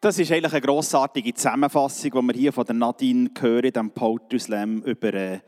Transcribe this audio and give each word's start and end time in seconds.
Das 0.00 0.16
ist 0.16 0.30
eigentlich 0.30 0.52
eine 0.52 0.60
grossartige 0.60 1.34
Zusammenfassung, 1.34 2.12
die 2.12 2.22
wir 2.28 2.34
hier 2.34 2.52
von 2.52 2.64
der 2.64 2.76
Nadine 2.76 3.30
hören, 3.36 3.72
dem 3.72 3.90
Poetry 3.90 4.38
Slam 4.38 4.80
über 4.82 5.40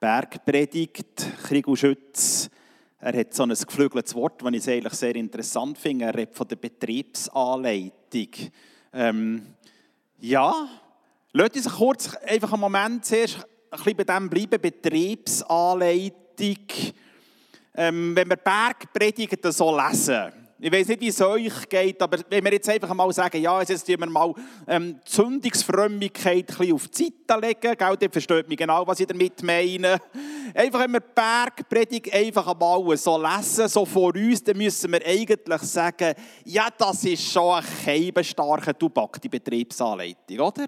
Bergpredigt. 0.00 1.26
Kriegel 1.42 1.76
Schütz, 1.76 2.48
er 3.00 3.18
hat 3.18 3.34
so 3.34 3.42
ein 3.42 3.50
geflügeltes 3.50 4.14
Wort, 4.14 4.40
das 4.40 4.50
ich 4.50 4.70
eigentlich 4.70 4.94
sehr 4.94 5.14
interessant 5.14 5.76
finde. 5.76 6.06
Er 6.06 6.14
redet 6.14 6.34
von 6.34 6.48
der 6.48 6.56
Betriebsanleitung. 6.56 8.28
Ähm, 8.94 9.42
ja, 10.20 10.54
lasst 11.32 11.56
uns 11.56 11.68
kurz 11.68 12.16
einfach 12.16 12.54
einen 12.54 12.62
Moment 12.62 13.04
zuerst 13.04 13.46
ein 13.70 13.76
bisschen 13.76 13.96
bei 13.98 14.04
dem 14.04 14.30
bleiben. 14.30 14.58
Betriebsanleitung. 14.58 16.56
Ähm, 17.74 18.16
wenn 18.16 18.30
wir 18.30 18.36
Bergpredigten 18.36 19.52
so 19.52 19.78
lesen, 19.78 20.41
ich 20.64 20.70
weiß 20.70 20.86
nicht, 20.86 21.00
wie 21.00 21.08
es 21.08 21.20
euch 21.20 21.68
geht, 21.68 22.00
aber 22.00 22.18
wenn 22.30 22.44
wir 22.44 22.52
jetzt 22.52 22.68
einfach 22.68 22.94
mal 22.94 23.12
sagen, 23.12 23.42
ja, 23.42 23.60
jetzt 23.60 23.84
tun 23.84 23.96
wir 23.98 24.06
mal 24.06 24.32
ähm, 24.68 25.00
Zündungsfrömmigkeit 25.04 26.48
ein 26.50 26.56
bisschen 26.56 26.74
auf 26.74 26.86
die 26.86 27.12
Seite 27.26 27.40
legen, 27.44 27.76
gell, 27.76 27.96
dann 27.96 28.12
versteht 28.12 28.48
mich 28.48 28.58
genau, 28.58 28.86
was 28.86 29.00
ich 29.00 29.08
damit 29.08 29.42
meine. 29.42 29.98
Einfach, 30.54 30.80
wenn 30.84 30.92
wir 30.92 31.00
die 31.00 31.06
Bergpredigt 31.16 32.14
einfach 32.14 32.46
einmal 32.46 32.96
so 32.96 33.20
lesen, 33.20 33.66
so 33.66 33.84
vor 33.84 34.14
uns, 34.14 34.44
dann 34.44 34.56
müssen 34.56 34.92
wir 34.92 35.04
eigentlich 35.04 35.62
sagen, 35.62 36.14
ja, 36.44 36.68
das 36.78 37.06
ist 37.06 37.32
schon 37.32 37.56
eine 37.56 37.66
keibenstarke 37.84 38.78
Tubak, 38.78 39.20
die 39.20 39.28
Betriebsanleitung, 39.28 40.38
oder? 40.38 40.66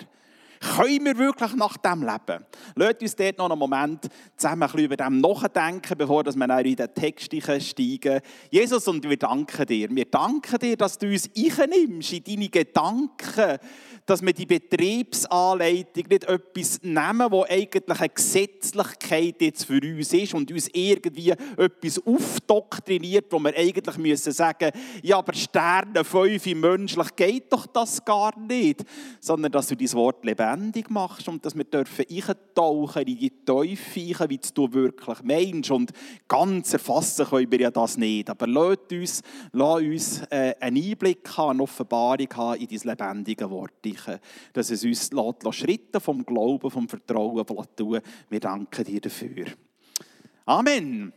Können 0.65 1.05
wir 1.05 1.19
wirklich 1.19 1.55
nach 1.55 1.77
dem 1.77 2.01
leben? 2.01 2.45
Lasst 2.75 3.03
uns 3.03 3.17
dort 3.17 3.39
noch 3.39 3.51
einen 3.51 3.59
Moment 3.59 4.09
zusammen 4.35 4.63
ein 4.63 4.69
bisschen 4.69 4.87
über 4.87 4.97
dem 4.97 5.21
nachdenken, 5.21 5.99
bevor 5.99 6.25
wir 6.25 6.59
in 6.65 6.77
den 6.77 6.95
Text 6.95 7.27
steigen. 7.27 8.21
Jesus, 8.51 8.89
und 8.89 9.05
wir 9.05 9.17
danken 9.19 9.67
dir. 9.67 9.89
Wir 9.91 10.07
danken 10.07 10.59
dir, 10.59 10.77
dass 10.77 10.97
du 10.97 11.07
uns 11.07 11.29
einnimmst 11.37 12.15
in 12.15 12.25
deine 12.25 12.49
Gedanken, 12.49 13.59
dass 14.07 14.23
wir 14.23 14.33
die 14.33 14.47
Betriebsanleitung 14.47 16.05
nicht 16.09 16.25
etwas 16.25 16.83
nehmen, 16.83 17.31
wo 17.31 17.45
eigentlich 17.45 18.01
eine 18.01 18.09
Gesetzlichkeit 18.09 19.41
jetzt 19.41 19.65
für 19.65 19.81
uns 19.81 20.13
ist 20.13 20.35
und 20.35 20.51
uns 20.51 20.69
irgendwie 20.73 21.31
etwas 21.31 22.01
aufdoktriniert, 22.07 23.27
wo 23.31 23.39
wir 23.39 23.55
eigentlich 23.57 23.97
müssen 23.99 24.33
sagen, 24.33 24.71
ja, 25.03 25.19
aber 25.19 25.35
Sterne, 25.35 26.05
fünf 26.05 26.47
menschlich 26.47 27.17
geht 27.17 27.53
doch 27.53 27.67
das 27.67 28.05
gar 28.05 28.39
nicht, 28.39 28.83
sondern 29.21 29.53
dass 29.53 29.69
du 29.69 29.77
dein 29.77 29.93
Wort 29.93 30.25
lebendig 30.25 30.54
machst 30.89 31.29
und 31.29 31.45
dass 31.45 31.57
wir 31.57 31.65
dürfen 31.65 32.05
eintauchen 32.11 33.03
in 33.03 33.19
die 33.19 33.45
Teufel, 33.45 34.29
wie 34.29 34.41
du 34.55 34.73
wirklich 34.73 35.23
meinst 35.23 35.71
und 35.71 35.93
ganz 36.29 36.73
erfassen 36.73 37.27
können 37.27 37.51
wir 37.51 37.61
ja 37.61 37.71
das 37.71 37.97
nicht, 37.97 38.31
aber 38.31 38.47
lass 38.47 38.79
uns, 38.91 39.23
lass 39.53 39.81
uns 39.81 40.23
äh, 40.31 40.55
einen 40.61 40.83
Einblick 40.83 41.29
haben, 41.37 41.51
eine 41.51 41.63
Offenbarung 41.63 42.29
haben 42.37 42.61
in 42.61 42.69
dein 42.69 42.89
lebendige 42.91 43.51
Wort 43.51 43.73
dass 44.53 44.71
es 44.71 44.85
uns 44.85 45.13
lässt, 45.13 45.55
Schritte 45.55 46.01
vom 46.01 46.25
Glauben, 46.25 46.71
vom 46.71 46.89
Vertrauen 46.89 47.45
tun 47.77 48.01
Wir 48.29 48.41
danken 48.41 48.85
dir 48.85 49.01
dafür. 49.01 49.47
Amen. 50.47 51.13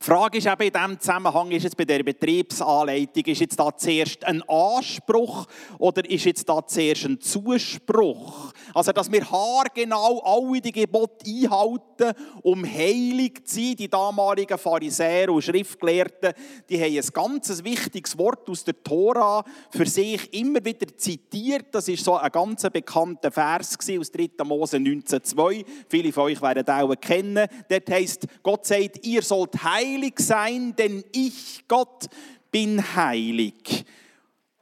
Die 0.00 0.04
Frage 0.04 0.38
ist 0.38 0.46
eben 0.46 0.62
in 0.62 0.72
diesem 0.72 1.00
Zusammenhang, 1.00 1.50
ist 1.52 1.62
jetzt 1.62 1.76
bei 1.76 1.84
der 1.86 2.02
Betriebsanleitung, 2.02 3.24
ist 3.24 3.40
jetzt 3.40 3.58
da 3.58 3.74
zuerst 3.74 4.24
ein 4.24 4.42
Anspruch 4.42 5.46
oder 5.78 6.08
ist 6.08 6.26
jetzt 6.26 6.46
da 6.48 6.66
zuerst 6.66 7.06
ein 7.06 7.20
Zuspruch? 7.20 8.52
Also, 8.74 8.92
dass 8.92 9.10
wir 9.10 9.30
haargenau 9.30 10.20
alle 10.20 10.60
die 10.60 10.72
Gebote 10.72 11.24
einhalten, 11.26 12.16
um 12.42 12.64
heilig 12.64 13.44
zu 13.44 13.56
sein. 13.56 13.76
Die 13.76 13.88
damaligen 13.88 14.58
Pharisäer 14.58 15.30
und 15.30 15.42
Schriftgelehrten, 15.42 16.32
die 16.68 16.80
haben 16.80 16.96
ein 16.96 17.08
ganz 17.12 17.64
wichtiges 17.64 18.16
Wort 18.18 18.48
aus 18.48 18.64
der 18.64 18.82
Tora 18.82 19.44
für 19.70 19.86
sich 19.86 20.32
immer 20.32 20.64
wieder 20.64 20.86
zitiert. 20.96 21.66
Das 21.72 21.88
ist 21.88 22.04
so 22.04 22.16
ein 22.16 22.30
ganz 22.30 22.62
bekannter 22.72 23.30
Vers 23.30 23.78
aus 23.98 24.10
3. 24.10 24.30
Mose 24.44 24.76
19,2. 24.76 25.64
Viele 25.88 26.12
von 26.12 26.24
euch 26.24 26.40
werden 26.42 26.68
auch 26.68 26.94
kennen. 26.96 27.46
Dort 27.68 27.90
heißt, 27.90 28.26
Gott 28.42 28.66
sagt, 28.66 29.06
ihr 29.06 29.22
sollt 29.22 29.62
heilig 29.62 30.14
sein, 30.18 30.74
denn 30.76 31.04
ich, 31.12 31.64
Gott, 31.68 32.06
bin 32.50 32.82
heilig. 32.96 33.84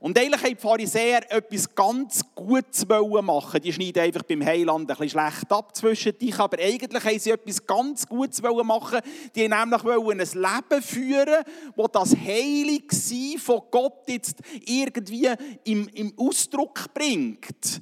Und 0.05 0.19
eigentlich 0.19 0.43
haben 0.43 0.51
die 0.51 0.61
Pharisäer 0.61 1.33
etwas 1.33 1.75
ganz 1.75 2.21
Gutes 2.35 2.87
machen 2.87 3.61
Die 3.63 3.73
schneiden 3.73 4.03
einfach 4.03 4.23
beim 4.23 4.45
Heiland 4.45 4.83
ein 4.83 4.87
bisschen 4.99 5.19
schlecht 5.19 5.51
ab 5.51 5.75
zwischen 5.75 6.19
dich, 6.19 6.39
aber 6.39 6.59
eigentlich 6.59 7.03
haben 7.03 7.19
sie 7.19 7.31
etwas 7.31 7.67
ganz 7.67 8.07
Gutes 8.07 8.43
machen 8.43 9.01
Die 9.35 9.51
haben 9.51 9.71
nämlich 9.71 9.83
ein 10.11 10.19
Leben 10.19 10.83
führen, 10.83 11.45
wo 11.75 11.87
das 11.87 12.15
Heiligsein 12.15 13.39
von 13.39 13.63
Gott 13.71 14.03
jetzt 14.09 14.41
irgendwie 14.67 15.31
im, 15.65 15.89
im 15.95 16.13
Ausdruck 16.19 16.93
bringt. 16.93 17.81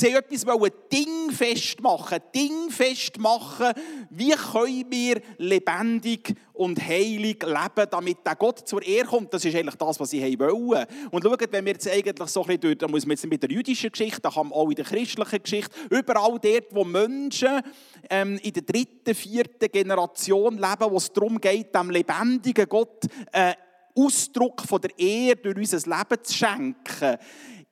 Sie 0.00 0.14
wollten 0.14 0.32
etwas 0.32 0.70
dingfest 0.92 1.80
machen, 1.80 2.18
dingfest 2.32 3.18
machen, 3.18 3.72
wie 4.10 4.30
können 4.30 4.86
wir 4.88 5.20
lebendig 5.38 6.36
und 6.52 6.80
heilig 6.80 7.42
leben, 7.42 7.90
damit 7.90 8.18
der 8.24 8.36
Gott 8.36 8.60
zur 8.68 8.80
Ehre 8.80 9.08
kommt. 9.08 9.34
Das 9.34 9.44
ist 9.44 9.56
eigentlich 9.56 9.74
das, 9.74 9.98
was 9.98 10.10
sie 10.10 10.38
wollen. 10.38 10.86
Und 11.10 11.24
schaut, 11.24 11.50
wenn 11.50 11.64
wir 11.64 11.72
jetzt 11.72 11.88
eigentlich 11.88 12.28
so 12.28 12.42
ein 12.42 12.46
bisschen 12.46 12.60
durch, 12.60 12.78
dann 12.78 12.92
muss 12.92 13.06
man 13.06 13.16
jetzt 13.16 13.26
mit 13.26 13.42
der 13.42 13.50
jüdischen 13.50 13.90
Geschichte, 13.90 14.20
da 14.20 14.30
kann 14.30 14.50
man 14.50 14.56
auch 14.56 14.68
in 14.68 14.76
der 14.76 14.84
christlichen 14.84 15.42
Geschichte, 15.42 15.76
überall 15.90 16.38
dort, 16.38 16.66
wo 16.70 16.84
Menschen 16.84 17.60
ähm, 18.08 18.38
in 18.40 18.52
der 18.52 18.62
dritten, 18.62 19.16
vierten 19.16 19.68
Generation 19.68 20.58
leben, 20.58 20.90
wo 20.90 20.96
es 20.96 21.12
darum 21.12 21.40
geht, 21.40 21.74
dem 21.74 21.90
lebendigen 21.90 22.68
Gott 22.68 23.04
äh, 23.32 23.54
Ausdruck 23.96 24.62
von 24.62 24.80
der 24.80 24.96
Ehre 24.96 25.34
durch 25.34 25.56
unser 25.56 25.90
Leben 25.90 26.22
zu 26.22 26.34
schenken 26.34 27.18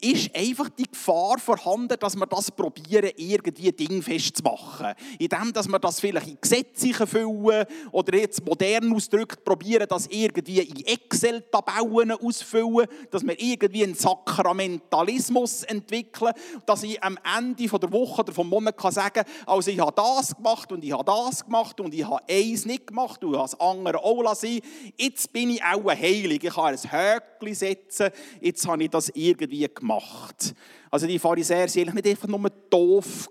ist 0.00 0.36
einfach 0.36 0.68
die 0.68 0.90
Gefahr 0.90 1.38
vorhanden, 1.38 1.96
dass 1.98 2.16
wir 2.16 2.26
das 2.26 2.50
probieren, 2.50 3.10
irgendwie 3.16 3.72
dingfest 3.72 4.36
zu 4.36 4.42
machen. 4.42 4.92
Indem, 5.18 5.52
dass 5.54 5.68
wir 5.68 5.78
das 5.78 6.00
vielleicht 6.00 6.28
in 6.28 6.38
Gesetze 6.38 7.06
füllen 7.06 7.64
oder 7.92 8.18
jetzt 8.18 8.44
modern 8.44 8.92
ausdrückt, 8.92 9.42
probieren, 9.42 9.86
das 9.88 10.06
irgendwie 10.08 10.60
in 10.60 10.84
Excel-Tabellen 10.84 12.12
ausfüllen, 12.12 12.86
dass 13.10 13.26
wir 13.26 13.40
irgendwie 13.40 13.84
einen 13.84 13.94
Sakramentalismus 13.94 15.62
entwickeln, 15.62 16.32
dass 16.66 16.82
ich 16.82 17.02
am 17.02 17.18
Ende 17.38 17.66
der 17.66 17.92
Woche 17.92 18.20
oder 18.20 18.32
vom 18.32 18.50
Monat 18.50 18.76
kann 18.76 18.92
sagen 18.92 19.24
also 19.46 19.70
ich 19.70 19.80
habe 19.80 19.92
das 19.96 20.36
gemacht 20.36 20.70
und 20.72 20.84
ich 20.84 20.92
habe 20.92 21.04
das 21.04 21.44
gemacht 21.44 21.80
und 21.80 21.94
ich 21.94 22.04
habe 22.04 22.22
eins 22.28 22.66
nicht 22.66 22.86
gemacht 22.88 23.24
und 23.24 23.32
ich 23.32 23.38
habe 23.38 23.48
das 23.50 23.60
andere 23.60 24.02
auch 24.02 24.22
lassen. 24.22 24.60
Jetzt 24.96 25.32
bin 25.32 25.50
ich 25.50 25.62
auch 25.64 25.88
heilig. 25.88 26.44
Ich 26.44 26.54
kann 26.54 26.74
ein 26.74 26.78
Höckchen 26.78 27.54
setzen. 27.54 28.10
Jetzt 28.40 28.66
habe 28.66 28.82
ich 28.82 28.90
das 28.90 29.10
irgendwie 29.14 29.66
gemacht 29.68 29.85
gemacht. 29.86 30.54
Also 30.90 31.06
die 31.06 31.18
Pharisäer 31.18 31.66
waren 31.66 31.94
nicht 31.94 32.06
einfach 32.06 32.28
nur 32.28 32.50
doof, 32.70 33.28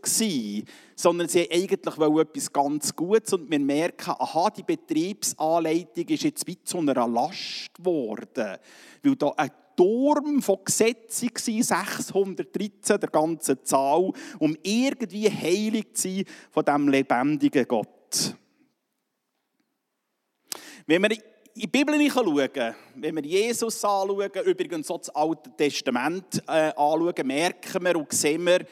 sondern 0.95 1.27
sie 1.27 1.49
eigentlich 1.51 1.71
etwas 1.71 2.53
ganz 2.53 2.95
Gutes. 2.95 3.33
Und 3.33 3.49
wir 3.49 3.59
merken, 3.59 4.11
aha, 4.17 4.49
die 4.49 4.63
Betriebsanleitung 4.63 6.07
ist 6.07 6.23
jetzt 6.23 6.47
wie 6.47 6.61
zu 6.63 6.77
einer 6.77 7.07
Last 7.07 7.73
geworden. 7.73 8.57
Weil 9.03 9.15
da 9.15 9.33
ein 9.37 9.51
Turm 9.75 10.41
von 10.41 10.59
Gesetzen 10.63 11.29
war, 11.29 11.39
613, 11.39 12.99
der 12.99 13.09
ganze 13.09 13.61
Zahl, 13.63 14.11
um 14.39 14.55
irgendwie 14.63 15.29
heilig 15.29 15.93
zu 15.93 16.09
sein 16.09 16.25
von 16.51 16.63
diesem 16.63 16.87
lebendigen 16.87 17.67
Gott. 17.67 18.35
Wenn 20.87 21.01
wir 21.01 21.17
in 21.55 21.61
die 21.61 21.67
Bibel 21.67 22.11
schauen, 22.11 22.75
wenn 22.95 23.15
wir 23.15 23.23
Jesus 23.23 23.85
anschauen, 23.85 24.29
übrigens 24.45 24.91
auch 24.91 24.97
das 24.97 25.09
Alte 25.15 25.49
Testament 25.55 26.43
äh, 26.47 26.73
anschauen, 26.75 27.13
merken 27.23 27.83
wir 27.85 27.95
und 27.95 28.11
sehen 28.11 28.45
wir, 28.45 28.65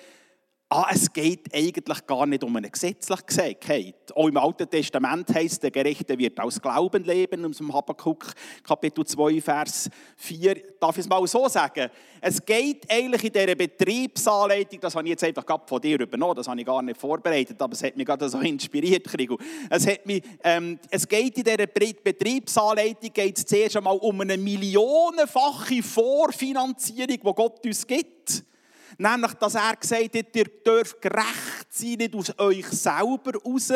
ah, 0.74 0.88
es 0.92 1.14
geht 1.14 1.54
eigentlich 1.54 2.06
gar 2.08 2.26
nicht 2.26 2.44
um 2.44 2.56
eine 2.56 2.70
Gesetzlichkeit. 2.70 3.96
Auch 4.16 4.28
im 4.28 4.38
Alten 4.38 4.68
Testament 4.68 5.34
heißt, 5.34 5.62
der 5.62 5.72
Gerechte 5.72 6.18
wird 6.18 6.40
aus 6.40 6.60
Glauben 6.60 7.04
leben, 7.04 7.46
aus 7.46 7.58
dem 7.58 7.72
Habakkuk 7.72 8.34
Kapitel 8.64 9.06
2, 9.06 9.40
Vers 9.40 9.90
4. 10.18 10.56
Darf 10.80 10.98
ich 10.98 11.02
es 11.02 11.10
mal 11.10 11.26
so 11.28 11.48
sagen? 11.48 11.90
Es 12.20 12.44
geht 12.44 12.90
eigentlich 12.90 13.24
in 13.24 13.34
dieser 13.34 13.56
Betriebsanleitung, 13.56 14.80
das 14.80 14.96
habe 14.96 15.06
ich 15.06 15.12
jetzt 15.12 15.24
einfach 15.24 15.46
von 15.68 15.80
dir 15.80 16.00
übernommen, 16.00 16.36
das 16.36 16.48
habe 16.48 16.60
ich 16.60 16.66
gar 16.66 16.82
nicht 16.82 17.00
vorbereitet, 17.00 17.62
aber 17.62 17.74
es 17.74 17.84
hat 17.84 17.96
mich 17.96 18.08
gerade 18.08 18.28
so 18.28 18.40
inspiriert, 18.40 19.06
Krigo. 19.06 19.38
Es, 19.70 19.86
ähm, 20.44 20.80
es 20.90 21.08
geht 21.08 21.38
in 21.38 21.44
dieser 21.44 21.68
Betriebsanleitung 21.68 23.14
geht 23.14 23.38
es 23.38 23.46
zuerst 23.46 23.78
einmal 23.78 23.98
um 23.98 24.22
eine 24.22 24.38
millionenfache 24.38 25.84
Vorfinanzierung, 25.84 27.08
die 27.08 27.20
Gott 27.20 27.64
uns 27.64 27.86
gibt. 27.86 28.44
Nämlich, 28.98 29.34
dass 29.34 29.56
er 29.56 29.76
gesagt 29.76 30.16
hat, 30.16 30.36
ihr 30.36 30.46
dürft 30.66 31.02
gerecht 31.02 31.68
sein, 31.70 31.96
nicht 31.98 32.16
aus 32.16 32.38
euch 32.38 32.68
selber 32.68 33.34
raus, 33.44 33.72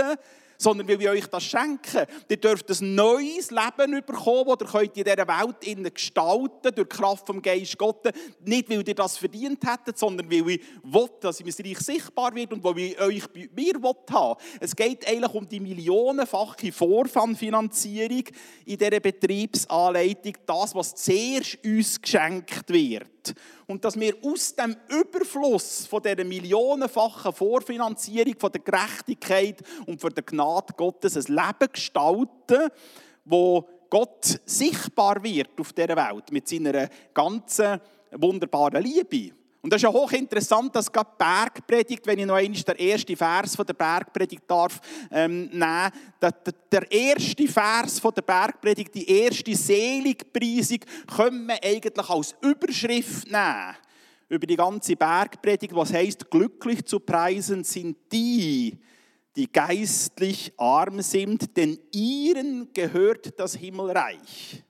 sondern 0.57 0.88
weil 0.88 1.01
ich 1.01 1.09
euch 1.09 1.27
das 1.27 1.44
schenke. 1.44 2.07
Ihr 2.30 2.38
dürft 2.38 2.69
ein 2.69 2.95
neues 2.95 3.51
Leben 3.51 4.04
bekommen, 4.06 4.56
das 4.59 4.74
ihr 4.74 4.81
in 4.81 4.92
dieser 4.94 5.27
Welt 5.27 5.94
gestalten 5.94 6.75
durch 6.75 6.89
die 6.89 6.98
Kraft 6.98 7.27
vom 7.27 7.42
Geist 7.42 7.77
Gottes. 7.77 8.13
Nicht, 8.44 8.69
weil 8.69 8.88
ihr 8.88 8.95
das 8.95 9.18
verdient 9.18 9.63
hättet, 9.65 9.98
sondern 9.98 10.30
weil 10.30 10.50
ich 10.50 10.62
will, 10.83 11.09
dass 11.21 11.44
mein 11.44 11.54
Reich 11.65 11.80
sichtbar 11.80 12.33
wird 12.36 12.54
und 12.54 12.63
weil 12.63 12.80
ich 12.80 13.00
euch 13.00 13.27
bei 13.27 13.50
mir 13.56 13.74
haben 14.12 14.42
Es 14.59 14.75
geht 14.75 15.07
eigentlich 15.07 15.33
um 15.33 15.48
die 15.48 15.59
millionenfache 15.59 16.71
Vorfinanzierung 16.71 18.24
in 18.65 18.77
dieser 18.77 19.00
Betriebsanleitung, 19.00 20.33
das, 20.45 20.75
was 20.75 20.95
zuerst 20.95 21.63
uns 21.63 22.01
geschenkt 22.01 22.69
wird. 22.69 23.36
Und 23.65 23.83
dass 23.83 24.00
wir 24.00 24.15
aus 24.24 24.56
dem 24.56 24.77
Überfluss 24.88 25.86
von 25.88 26.01
dieser 26.01 26.24
millionenfachen 26.24 27.33
Vorfinanzierung, 27.33 28.36
von 28.39 28.51
der 28.51 28.62
Gerechtigkeit 28.62 29.62
und 29.86 30.00
von 30.00 30.13
der 30.13 30.24
Gnade 30.24 30.47
Gottes 30.76 31.18
ein 31.18 31.36
Leben 31.36 31.72
gestalten, 31.72 32.70
wo 33.26 33.68
Gott 33.90 34.40
sichtbar 34.46 35.24
wird 35.24 35.60
auf 35.60 35.74
dieser 35.74 35.96
Welt 35.96 36.32
mit 36.32 36.48
seiner 36.48 36.90
ganzen 37.14 37.80
wunderbaren 38.12 38.84
Liebe. 38.84 39.34
Und 39.62 39.74
das 39.74 39.80
ist 39.80 39.84
ja 39.84 39.92
hochinteressant, 39.92 40.76
dass 40.76 40.92
gerade 40.92 41.10
Bergpredigt, 41.18 42.06
wenn 42.06 42.20
ich 42.20 42.26
noch 42.26 42.36
einmal 42.36 42.62
den 42.62 42.76
ersten 42.78 43.18
Vers 43.18 43.56
von 43.56 43.66
der 43.66 43.74
Bergpredigt 43.74 44.44
darf 44.48 44.80
ähm, 45.12 45.50
nehmen, 45.50 45.92
der, 46.22 46.32
der 46.72 46.92
erste 46.92 47.48
Vers 47.48 48.00
von 48.00 48.14
der 48.14 48.22
Bergpredigt, 48.22 48.94
die 48.96 49.10
erste 49.10 49.56
Seligpreisung, 49.56 50.80
können 51.14 51.48
wir 51.48 51.62
eigentlich 51.62 52.10
als 52.10 52.36
Überschrift 52.42 53.30
nehmen 53.30 53.76
über 54.30 54.46
die 54.46 54.56
ganze 54.56 54.96
Bergpredigt, 54.96 55.76
was 55.76 55.92
heißt, 55.92 56.30
glücklich 56.30 56.86
zu 56.86 57.00
preisen 57.00 57.64
sind 57.64 57.98
die, 58.12 58.78
die 59.38 59.51
geistlich 59.51 60.51
arm 60.57 61.01
sind, 61.01 61.56
denn 61.56 61.78
ihnen 61.94 62.74
gehört 62.74 63.39
das 63.39 63.56
Himmelreich. 63.56 64.63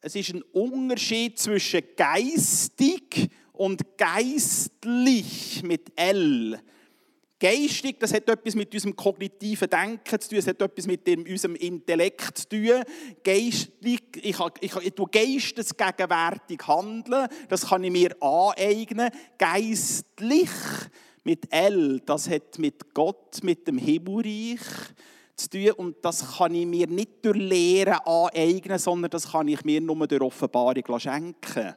Es 0.00 0.16
ist 0.16 0.34
ein 0.34 0.42
Unterschied 0.42 1.38
zwischen 1.38 1.82
geistig 1.96 3.30
und 3.52 3.96
geistlich 3.96 5.62
mit 5.62 5.92
L. 5.94 6.58
Geistig, 7.38 8.00
das 8.00 8.12
hat 8.12 8.28
etwas 8.28 8.54
mit 8.54 8.74
unserem 8.74 8.96
kognitiven 8.96 9.70
Denken 9.70 10.20
zu 10.20 10.30
tun, 10.30 10.38
es 10.38 10.46
hat 10.48 10.60
etwas 10.60 10.86
mit 10.86 11.08
unserem 11.08 11.54
Intellekt 11.54 12.38
zu 12.38 12.48
tun. 12.48 12.82
Geistlich, 13.22 14.00
ich, 14.16 14.36
ich, 14.60 14.76
ich 14.76 14.94
tue 14.94 15.08
geistesgegenwärtig 15.10 16.66
handeln, 16.66 17.28
das 17.48 17.68
kann 17.68 17.84
ich 17.84 17.92
mir 17.92 18.20
aneignen. 18.20 19.10
Geistlich 19.38 20.50
mit 21.24 21.52
L, 21.52 22.00
das 22.06 22.28
hat 22.28 22.58
mit 22.58 22.94
Gott, 22.94 23.42
mit 23.42 23.66
dem 23.66 23.78
Himmelreich 23.78 24.60
zu 25.36 25.50
tun 25.50 25.70
und 25.72 25.96
das 26.02 26.36
kann 26.36 26.54
ich 26.54 26.66
mir 26.66 26.86
nicht 26.86 27.24
durch 27.24 27.36
Lehren 27.36 27.98
aneignen, 28.04 28.78
sondern 28.78 29.10
das 29.10 29.30
kann 29.30 29.48
ich 29.48 29.64
mir 29.64 29.80
nur 29.80 30.06
durch 30.06 30.22
Offenbarung 30.22 30.98
schenken. 30.98 31.74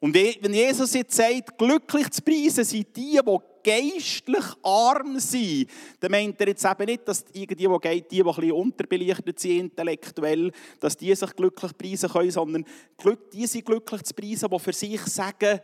Und 0.00 0.14
wenn 0.14 0.54
Jesus 0.54 0.94
jetzt 0.94 1.14
sagt, 1.14 1.58
glücklich 1.58 2.08
zu 2.10 2.22
preisen 2.22 2.64
sind 2.64 2.96
die, 2.96 3.20
die 3.22 3.36
geistlich 3.62 4.44
arm 4.62 5.18
sind, 5.18 5.68
dann 6.00 6.10
meint 6.10 6.40
er 6.40 6.48
jetzt 6.48 6.64
eben 6.64 6.86
nicht, 6.86 7.06
dass 7.06 7.22
die, 7.22 7.46
die, 7.46 7.54
die, 7.54 7.66
die, 8.10 8.22
ein 8.22 8.26
bisschen 8.26 8.52
unterbelichtet 8.52 9.38
sind 9.38 9.58
intellektuell, 9.58 10.52
dass 10.80 10.96
die 10.96 11.14
sich 11.14 11.36
glücklich 11.36 11.76
preisen 11.76 12.08
können, 12.08 12.30
sondern 12.30 12.64
die 13.30 13.46
sind 13.46 13.66
glücklich 13.66 14.02
zu 14.04 14.14
preisen, 14.14 14.48
die 14.50 14.58
für 14.58 14.72
sich 14.72 15.02
sagen, 15.02 15.60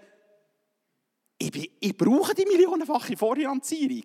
ich, 1.38 1.50
bin, 1.50 1.66
ich 1.80 1.96
brauche 1.96 2.34
die 2.34 2.46
millionenfache 2.46 3.16
Vorfinanzierung. 3.16 4.04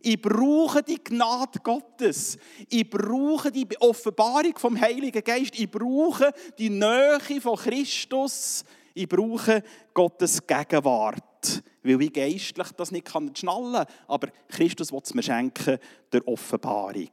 Ich 0.00 0.20
brauche 0.20 0.82
die 0.82 1.02
Gnade 1.02 1.60
Gottes. 1.62 2.38
Ich 2.68 2.88
brauche 2.88 3.52
die 3.52 3.68
Offenbarung 3.78 4.56
vom 4.56 4.80
Heiligen 4.80 5.22
Geist. 5.22 5.58
Ich 5.58 5.70
brauche 5.70 6.32
die 6.58 6.70
Nähe 6.70 7.20
von 7.40 7.56
Christus. 7.56 8.64
Ich 8.94 9.08
brauche 9.08 9.62
Gottes 9.94 10.46
Gegenwart, 10.46 11.62
weil 11.82 12.02
ich 12.02 12.12
geistlich 12.12 12.72
das 12.72 12.90
nicht 12.90 13.06
kann 13.06 13.34
schnallen 13.34 13.72
kann. 13.72 13.86
Aber 14.08 14.28
Christus 14.48 14.92
will 14.92 15.00
es 15.04 15.14
mir 15.14 15.22
schenken 15.22 15.78
durch 16.10 16.26
Offenbarung. 16.26 17.10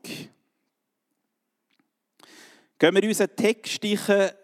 Gehen 2.80 2.96
wir 2.96 3.04
unseren 3.04 3.36
Text 3.36 3.86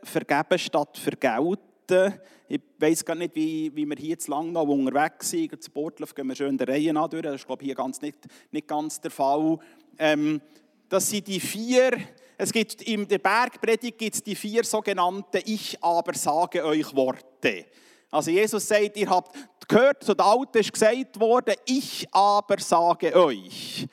vergeben 0.04 0.60
statt 0.60 0.98
vergelten. 0.98 2.20
Ich 2.48 2.62
weiß 2.80 3.04
gar 3.06 3.16
nicht, 3.16 3.36
wie, 3.36 3.76
wie 3.76 3.86
wir 3.86 3.96
hier 3.98 4.20
zu 4.20 4.32
lang 4.32 4.52
noch 4.52 4.68
unterwegs 4.68 5.30
sind. 5.30 5.54
In 5.54 5.62
Sportlauf 5.62 6.14
gehen 6.14 6.28
wir 6.28 6.36
schön 6.36 6.58
der 6.58 6.68
Reihe 6.68 6.96
an 6.96 7.10
durch. 7.10 7.24
Das 7.24 7.36
ist, 7.36 7.48
glaube 7.48 7.64
ich, 7.64 7.68
hier 7.68 7.76
ganz 7.76 8.02
nicht, 8.02 8.20
nicht 8.52 8.68
ganz 8.68 9.02
der 9.02 9.12
Fall. 9.12 9.58
Ähm, 9.98 10.42
das 10.88 11.10
sind 11.10 11.28
die 11.28 11.40
vier 11.40 11.98
es 12.38 12.52
gibt 12.52 12.82
in 12.82 13.08
der 13.08 13.20
Bergpredigt 13.20 13.98
gibt 13.98 14.16
es 14.16 14.24
die 14.24 14.36
vier 14.36 14.66
sogenannten 14.66 15.40
Ich 15.46 15.82
aber 15.82 16.14
sage 16.14 16.66
euch 16.66 16.94
Worte. 16.94 17.66
Also 18.12 18.32
Jesus 18.32 18.68
sagt, 18.68 18.98
ihr 18.98 19.10
habt 19.10 19.36
gehört, 19.68 20.04
zu 20.04 20.14
der 20.14 20.26
Alten 20.26 20.58
ist 20.58 20.74
gesagt 20.74 21.20
worden, 21.20 21.56
ich 21.66 22.06
aber 22.12 22.60
sage 22.60 23.16
euch. 23.16 23.88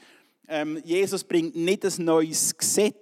Ähm, 0.48 0.80
Jesus 0.84 1.22
bringt 1.24 1.54
nicht 1.54 1.84
ein 1.84 2.04
neues 2.04 2.56
Gesetz, 2.56 2.94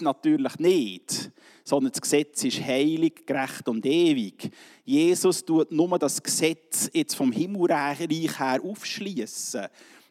natürlich 0.00 0.58
nicht, 0.58 1.30
sondern 1.64 1.92
das 1.92 2.00
Gesetz 2.00 2.44
ist 2.44 2.64
heilig, 2.64 3.26
gerecht 3.26 3.68
und 3.68 3.84
ewig. 3.84 4.50
Jesus 4.84 5.44
tut 5.44 5.70
nur 5.70 5.98
das 5.98 6.22
Gesetz 6.22 6.90
jetzt 6.92 7.14
vom 7.14 7.32
Himmelreich 7.32 8.00
her 8.00 8.60
aufschließen, 8.62 9.66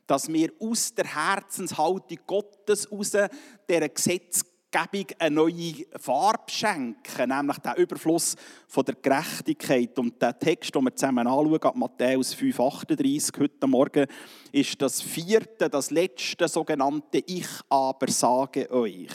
dass 0.06 0.32
wir 0.32 0.52
aus 0.60 0.94
der 0.94 1.06
Herzenshaltung 1.06 2.20
Gottes 2.26 2.92
aus 2.92 3.12
dieser 3.12 3.90
Gesetz 3.90 4.46
Gebung 4.70 5.08
eine 5.20 5.36
neue 5.36 5.86
Farbe 5.98 6.52
schenken, 6.52 7.30
nämlich 7.30 7.58
den 7.60 7.76
Überfluss 7.76 8.36
von 8.68 8.84
der 8.84 8.96
Gerechtigkeit. 8.96 9.98
Und 9.98 10.22
der 10.22 10.38
Text, 10.38 10.76
den 10.76 10.84
wir 10.84 10.96
zusammen 10.96 11.26
anschauen, 11.26 11.80
Matthäus 11.80 12.36
5,38 12.36 13.40
heute 13.40 13.68
Morgen, 13.68 14.08
ist 14.52 14.82
das 14.82 15.02
vierte, 15.02 15.70
das 15.70 15.90
letzte 15.90 16.48
sogenannte 16.48 17.20
Ich 17.26 17.48
aber 17.70 18.10
sage 18.10 18.70
euch. 18.72 19.08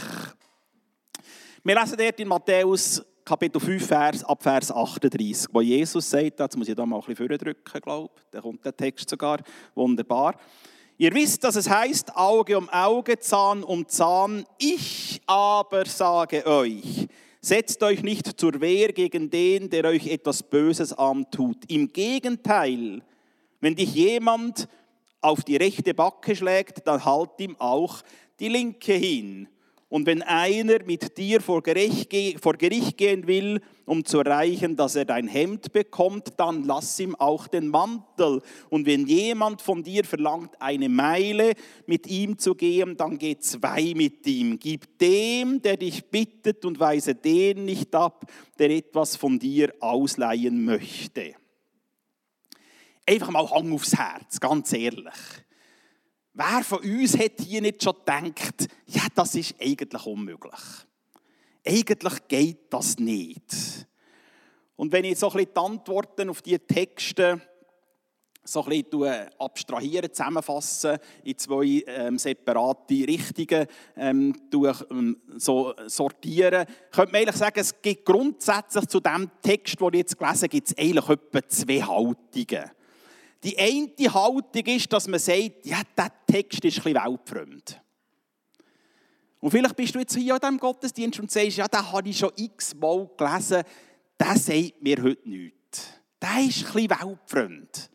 Wir 1.64 1.78
lesen 1.78 1.96
dort 1.96 2.18
in 2.18 2.26
Matthäus 2.26 3.00
Kapitel 3.24 3.60
5, 3.60 3.86
Vers, 3.86 4.24
ab 4.24 4.42
Vers 4.42 4.72
38, 4.72 5.46
wo 5.52 5.60
Jesus 5.60 6.10
sagt, 6.10 6.40
jetzt 6.40 6.56
muss 6.56 6.66
ich 6.66 6.74
da 6.74 6.84
mal 6.84 6.98
ein 6.98 7.14
bisschen 7.14 7.38
drücken, 7.38 7.80
glaube 7.80 8.10
ich, 8.16 8.22
da 8.32 8.40
kommt 8.40 8.64
der 8.64 8.76
Text 8.76 9.08
sogar, 9.08 9.38
wunderbar. 9.76 10.34
Ihr 10.98 11.14
wisst, 11.14 11.44
dass 11.44 11.54
es 11.54 11.70
heißt, 11.70 12.16
Auge 12.16 12.58
um 12.58 12.68
Auge, 12.68 13.16
Zahn 13.20 13.62
um 13.62 13.86
Zahn. 13.86 14.44
Ich 14.58 15.22
aber 15.24 15.86
sage 15.86 16.44
euch, 16.46 17.06
setzt 17.40 17.80
euch 17.84 18.02
nicht 18.02 18.40
zur 18.40 18.60
Wehr 18.60 18.92
gegen 18.92 19.30
den, 19.30 19.70
der 19.70 19.84
euch 19.84 20.08
etwas 20.08 20.42
Böses 20.42 20.92
antut. 20.92 21.58
Im 21.68 21.92
Gegenteil, 21.92 23.02
wenn 23.60 23.76
dich 23.76 23.94
jemand 23.94 24.66
auf 25.20 25.44
die 25.44 25.58
rechte 25.58 25.94
Backe 25.94 26.34
schlägt, 26.34 26.84
dann 26.88 27.04
halt 27.04 27.38
ihm 27.38 27.54
auch 27.60 28.02
die 28.40 28.48
linke 28.48 28.94
hin. 28.94 29.46
Und 29.92 30.06
wenn 30.06 30.22
einer 30.22 30.82
mit 30.86 31.18
dir 31.18 31.42
vor 31.42 31.62
Gericht, 31.62 32.08
gehen 32.08 33.26
will, 33.26 33.60
um 33.84 34.06
zu 34.06 34.20
erreichen, 34.20 34.74
dass 34.74 34.96
er 34.96 35.04
dein 35.04 35.28
Hemd 35.28 35.70
bekommt, 35.74 36.32
dann 36.38 36.64
lass 36.64 36.98
ihm 36.98 37.14
auch 37.14 37.46
den 37.46 37.68
Mantel. 37.68 38.40
Und 38.70 38.86
wenn 38.86 39.06
jemand 39.06 39.60
von 39.60 39.82
dir 39.82 40.04
verlangt, 40.04 40.58
eine 40.62 40.88
Meile 40.88 41.52
mit 41.84 42.06
ihm 42.06 42.38
zu 42.38 42.54
gehen, 42.54 42.96
dann 42.96 43.18
geh 43.18 43.36
zwei 43.36 43.92
mit 43.94 44.26
ihm. 44.26 44.58
Gib 44.58 44.98
dem, 44.98 45.60
der 45.60 45.76
dich 45.76 46.06
bittet, 46.06 46.64
und 46.64 46.80
weise 46.80 47.14
den 47.14 47.66
nicht 47.66 47.94
ab, 47.94 48.24
der 48.58 48.70
etwas 48.70 49.16
von 49.16 49.38
dir 49.38 49.74
ausleihen 49.80 50.64
möchte. 50.64 51.34
Einfach 53.04 53.30
mal 53.30 53.50
Hang 53.50 53.74
aufs 53.74 53.94
Herz, 53.94 54.40
ganz 54.40 54.72
ehrlich. 54.72 55.12
Wer 56.34 56.64
von 56.64 56.78
uns 56.78 57.18
hat 57.18 57.32
hier 57.40 57.60
nicht 57.60 57.82
schon 57.82 57.94
gedacht, 57.94 58.68
ja, 58.86 59.02
das 59.14 59.34
ist 59.34 59.54
eigentlich 59.60 60.06
unmöglich. 60.06 60.60
Eigentlich 61.64 62.28
geht 62.28 62.72
das 62.72 62.98
nicht. 62.98 63.86
Und 64.76 64.92
wenn 64.92 65.04
ich 65.04 65.18
so 65.18 65.28
ein 65.28 65.36
bisschen 65.36 65.54
die 65.54 65.60
Antworten 65.60 66.30
auf 66.30 66.42
diese 66.42 66.66
Texte 66.66 67.40
so 68.44 68.64
ein 68.64 68.82
bisschen 68.82 69.28
abstrahieren, 69.38 70.12
zusammenfassen, 70.12 70.98
in 71.22 71.38
zwei 71.38 71.84
ähm, 71.86 72.18
separate 72.18 73.06
Richtungen 73.06 73.66
ähm, 73.96 74.34
ähm, 74.90 75.16
so 75.36 75.74
sortieren, 75.86 76.66
könnte 76.90 77.12
man 77.12 77.20
eigentlich 77.20 77.36
sagen, 77.36 77.60
es 77.60 77.80
gibt 77.80 78.04
grundsätzlich 78.04 78.86
zu 78.86 79.00
dem 79.00 79.30
Text, 79.42 79.80
den 79.80 79.88
ich 79.92 79.98
jetzt 79.98 80.18
gelesen 80.18 80.42
habe, 80.42 80.48
gibt 80.48 80.68
es 80.68 80.78
eigentlich 80.78 81.08
etwa 81.08 81.48
zwei 81.48 81.82
Haltungen. 81.82 82.70
Die 83.44 83.58
eine 83.58 84.14
Haltung 84.14 84.66
ist, 84.66 84.92
dass 84.92 85.08
man 85.08 85.18
sagt, 85.18 85.64
ja, 85.66 85.82
der 85.96 86.12
Text 86.26 86.64
ist 86.64 86.78
ein 86.78 86.82
bisschen 86.82 87.04
weltfremd. 87.04 87.80
Und 89.40 89.50
vielleicht 89.50 89.74
bist 89.74 89.94
du 89.94 89.98
jetzt 89.98 90.14
hier 90.14 90.34
an 90.34 90.40
diesem 90.40 90.58
Gottesdienst 90.58 91.18
und 91.18 91.30
sagst, 91.30 91.56
ja, 91.56 91.66
den 91.66 91.92
habe 91.92 92.08
ich 92.08 92.18
schon 92.18 92.30
x-mal 92.36 93.10
gelesen, 93.16 93.64
der 94.20 94.36
sagt 94.38 94.82
mir 94.82 95.02
heute 95.02 95.28
nichts. 95.28 95.88
Der 96.20 96.44
ist 96.46 96.64
ein 96.64 96.72
bisschen 96.72 96.90
weltfremd. 96.90 97.90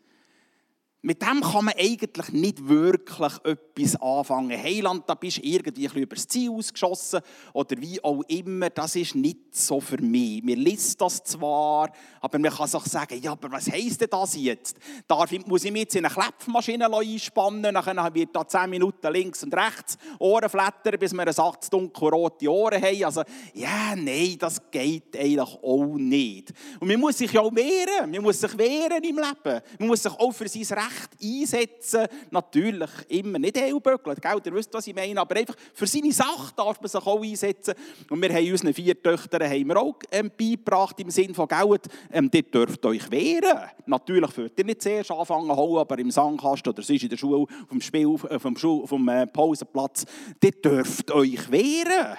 Mit 1.00 1.22
dem 1.22 1.40
kann 1.40 1.64
man 1.64 1.74
eigentlich 1.78 2.28
nicht 2.32 2.68
wirklich 2.68 3.32
etwas 3.44 3.58
etwas 3.78 4.00
anfangen. 4.00 4.62
Heiland, 4.62 5.04
da 5.06 5.14
bist 5.14 5.38
du 5.38 5.42
irgendwie 5.42 5.70
ein 5.70 5.74
bisschen 5.74 6.02
über 6.02 6.16
das 6.16 6.28
Ziel 6.28 6.50
ausgeschossen 6.50 7.20
oder 7.52 7.80
wie 7.80 8.02
auch 8.02 8.22
immer. 8.28 8.70
Das 8.70 8.96
ist 8.96 9.14
nicht 9.14 9.54
so 9.54 9.80
für 9.80 10.00
mich. 10.00 10.42
Mir 10.42 10.56
liest 10.56 11.00
das 11.00 11.22
zwar, 11.24 11.90
aber 12.20 12.38
man 12.38 12.52
kann 12.52 12.68
sich 12.68 12.82
sagen, 12.84 13.20
ja, 13.20 13.32
aber 13.32 13.50
was 13.50 13.70
heisst 13.70 14.00
denn 14.00 14.08
das 14.10 14.36
jetzt? 14.36 14.76
Darf 15.06 15.30
ich, 15.32 15.46
muss 15.46 15.64
ich 15.64 15.72
mich 15.72 15.82
jetzt 15.82 15.96
in 15.96 16.04
eine 16.04 16.14
Klepfmaschine 16.14 16.92
einspannen, 16.92 17.74
dann 17.74 18.14
wird 18.14 18.34
da 18.34 18.46
zehn 18.46 18.70
Minuten 18.70 19.12
links 19.12 19.42
und 19.42 19.54
rechts 19.54 19.96
Ohren 20.18 20.48
flattern, 20.48 20.98
bis 20.98 21.12
wir 21.12 21.22
eine 21.22 21.32
sacht 21.32 21.72
dunkelrote 21.72 22.48
Ohren 22.50 22.82
haben. 22.82 23.04
Also, 23.04 23.22
ja, 23.54 23.94
nein, 23.96 24.36
das 24.38 24.60
geht 24.70 25.16
eigentlich 25.16 25.58
auch 25.62 25.96
nicht. 25.96 26.52
Und 26.80 26.88
man 26.88 27.00
muss 27.00 27.18
sich 27.18 27.32
ja 27.32 27.40
auch 27.40 27.54
wehren. 27.54 28.10
Man 28.10 28.22
muss 28.22 28.40
sich 28.40 28.56
wehren 28.56 29.02
im 29.02 29.16
Leben. 29.16 29.62
Man 29.78 29.88
muss 29.88 30.02
sich 30.02 30.12
auch 30.12 30.32
für 30.32 30.48
sein 30.48 30.78
Recht 30.78 31.10
einsetzen. 31.22 32.06
Natürlich 32.30 32.90
immer 33.08 33.38
nicht 33.38 33.56
Hellböckeln, 33.68 34.16
gell? 34.20 34.40
ihr 34.44 34.54
wisst, 34.54 34.72
was 34.74 34.86
ich 34.86 34.94
meine, 34.94 35.20
aber 35.20 35.36
einfach 35.36 35.54
für 35.74 35.86
seine 35.86 36.12
Sache 36.12 36.52
darf 36.56 36.80
man 36.80 36.88
sich 36.88 37.06
auch 37.06 37.22
einsetzen. 37.22 37.74
Und 38.10 38.22
wir 38.22 38.32
haben 38.32 38.50
unseren 38.50 38.74
vier 38.74 39.00
Töchtern 39.00 39.42
haben 39.42 39.68
wir 39.68 39.76
auch 39.76 39.98
ähm, 40.10 40.30
beigebracht 40.36 40.98
im 41.00 41.10
Sinne 41.10 41.34
von, 41.34 41.48
Geld, 41.48 41.86
ähm, 42.12 42.30
ihr 42.32 42.42
dürft 42.42 42.84
euch 42.86 43.10
wehren. 43.10 43.70
Natürlich 43.86 44.36
würdet 44.36 44.58
ihr 44.58 44.64
nicht 44.64 44.82
zuerst 44.82 45.10
anfangen 45.10 45.50
hauen, 45.50 45.78
aber 45.78 45.98
im 45.98 46.10
Sandkasten 46.10 46.72
oder 46.72 46.82
sonst 46.82 47.02
in 47.02 47.08
der 47.08 47.16
Schule, 47.16 47.46
dem 47.70 47.80
Spiel, 47.80 48.06
auf 48.08 48.42
dem, 48.42 48.56
Schul, 48.56 48.86
dem 48.86 49.08
äh, 49.08 49.26
Pausenplatz, 49.26 50.04
ihr 50.42 50.52
dürft 50.52 51.10
euch 51.10 51.50
wehren. 51.50 52.16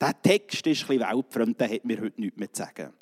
Der 0.00 0.20
Text 0.20 0.66
ist 0.66 0.82
ein 0.82 0.98
bisschen 0.98 1.00
weltfremd, 1.00 1.60
der 1.60 1.70
hat 1.70 1.84
mir 1.84 2.00
heute 2.00 2.20
nichts 2.20 2.38
mehr 2.38 2.52
zu 2.52 2.62
sagen. 2.62 2.92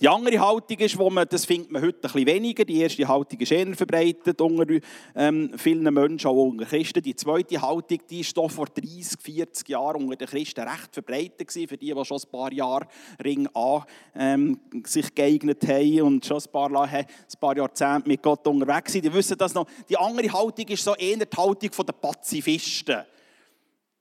Die 0.00 0.08
andere 0.08 0.40
Haltung 0.40 0.78
ist, 0.78 0.98
wo 0.98 1.08
man, 1.08 1.26
das 1.28 1.44
findet 1.44 1.70
man 1.70 1.82
heute 1.82 1.98
ein 1.98 2.00
bisschen 2.00 2.26
weniger. 2.26 2.64
Die 2.64 2.80
erste 2.80 3.06
Haltung 3.06 3.38
ist 3.38 3.52
eher 3.52 3.72
verbreitet 3.74 4.40
unter 4.40 4.66
ähm, 5.14 5.52
vielen 5.56 5.94
Menschen, 5.94 6.26
auch 6.26 6.44
unter 6.44 6.64
Christen. 6.64 7.02
Die 7.02 7.14
zweite 7.14 7.62
Haltung, 7.62 7.98
die 8.10 8.20
ist 8.20 8.36
doch 8.36 8.50
vor 8.50 8.66
30, 8.66 9.20
40 9.20 9.68
Jahren 9.68 10.02
unter 10.02 10.16
den 10.16 10.28
Christen 10.28 10.66
recht 10.66 10.92
verbreitet 10.92 11.46
gewesen, 11.48 11.68
für 11.68 11.76
die, 11.76 11.94
die 11.94 12.04
schon 12.04 12.18
ein 12.18 12.30
paar 12.30 12.52
Jahre 12.52 12.86
Ring 13.24 13.48
an 13.54 13.84
ähm, 14.16 14.60
sich 14.84 15.14
geeignet 15.14 15.66
haben 15.68 16.02
und 16.02 16.26
schon 16.26 16.38
ein 16.38 16.52
paar, 16.52 16.82
ein 16.82 17.06
paar 17.40 17.56
Jahrzehnte 17.56 18.08
mit 18.08 18.22
Gott 18.22 18.46
unterwegs 18.46 18.92
sind. 18.92 19.04
Die 19.04 19.14
wissen 19.14 19.38
das 19.38 19.54
noch. 19.54 19.66
Die 19.88 19.96
andere 19.96 20.32
Haltung 20.32 20.66
ist 20.66 20.82
so 20.82 20.94
eher 20.96 21.24
die 21.24 21.36
Haltung 21.36 21.70
der 21.86 21.92
Pazifisten. 21.92 23.02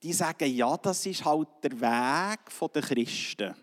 Die 0.01 0.11
sagen, 0.11 0.53
ja, 0.53 0.75
das 0.75 1.05
ist 1.05 1.23
halt 1.23 1.47
der 1.63 1.79
Weg 1.79 2.39
der 2.73 2.81
Christen. 2.81 3.62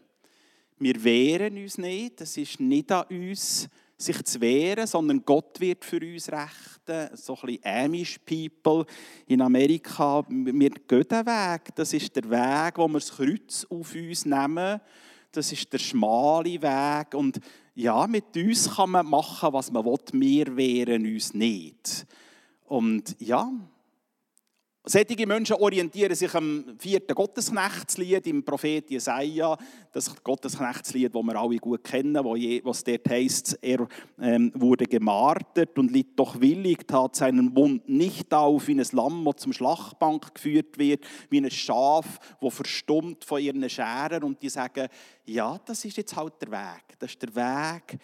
Wir 0.82 1.04
wehren 1.04 1.58
uns 1.58 1.76
nicht. 1.76 2.22
Es 2.22 2.38
ist 2.38 2.58
nicht 2.58 2.90
an 2.90 3.04
uns, 3.10 3.68
sich 3.98 4.24
zu 4.24 4.40
wehren, 4.40 4.86
sondern 4.86 5.22
Gott 5.26 5.60
wird 5.60 5.84
für 5.84 6.00
uns 6.00 6.32
rechten. 6.32 7.14
So 7.14 7.34
ein 7.34 7.40
bisschen 7.46 7.64
Amish 7.64 8.18
People 8.20 8.86
in 9.26 9.42
Amerika. 9.42 10.24
Wir 10.26 10.70
gehen 10.70 10.88
den 10.88 11.26
Weg. 11.26 11.74
Das 11.74 11.92
ist 11.92 12.16
der 12.16 12.30
Weg, 12.30 12.78
wo 12.78 12.88
wir 12.88 12.98
das 12.98 13.12
Kreuz 13.14 13.66
auf 13.68 13.94
uns 13.94 14.24
nehmen. 14.24 14.80
Das 15.30 15.52
ist 15.52 15.70
der 15.70 15.78
schmale 15.78 16.62
Weg. 16.62 17.14
Und 17.14 17.40
ja, 17.74 18.06
mit 18.06 18.34
uns 18.34 18.74
kann 18.74 18.92
man 18.92 19.06
machen, 19.06 19.52
was 19.52 19.70
man 19.70 19.84
will. 19.84 19.98
Wir 20.12 20.56
wehren 20.56 21.04
uns 21.04 21.34
nicht. 21.34 22.06
Und 22.64 23.16
ja, 23.20 23.52
solche 24.84 25.26
Menschen 25.26 25.56
orientieren 25.56 26.14
sich 26.14 26.34
am 26.34 26.64
vierten 26.78 27.14
Gottesknechtslied 27.14 28.26
im 28.26 28.44
Prophet 28.44 28.90
Jesaja. 28.90 29.56
Das 29.92 30.22
Gottesknechtslied, 30.22 31.14
das 31.14 31.22
wir 31.22 31.36
alle 31.36 31.56
gut 31.58 31.84
kennen, 31.84 32.24
wo 32.24 32.34
es 32.34 32.84
dort 32.84 33.08
heisst, 33.08 33.58
er 33.60 33.86
ähm, 34.20 34.50
wurde 34.54 34.86
gemartert 34.86 35.78
und 35.78 35.90
litt 35.90 36.18
doch 36.18 36.40
willig, 36.40 36.86
tat 36.86 37.16
seinen 37.16 37.52
Mund 37.52 37.88
nicht 37.88 38.32
auf, 38.32 38.68
wie 38.68 38.74
ein 38.74 38.86
Lamm, 38.92 39.24
das 39.24 39.42
zum 39.42 39.52
Schlachtbank 39.52 40.34
geführt 40.34 40.78
wird, 40.78 41.04
wie 41.28 41.38
ein 41.38 41.50
Schaf, 41.50 42.18
das 42.40 42.54
verstummt 42.54 43.24
von 43.24 43.40
ihren 43.40 43.68
Scheren. 43.68 44.24
Und 44.24 44.42
die 44.42 44.48
sagen, 44.48 44.88
ja, 45.26 45.58
das 45.64 45.84
ist 45.84 45.96
jetzt 45.96 46.16
halt 46.16 46.34
der 46.40 46.50
Weg. 46.50 46.98
Das 46.98 47.10
ist 47.10 47.22
der 47.22 47.34
Weg, 47.34 47.98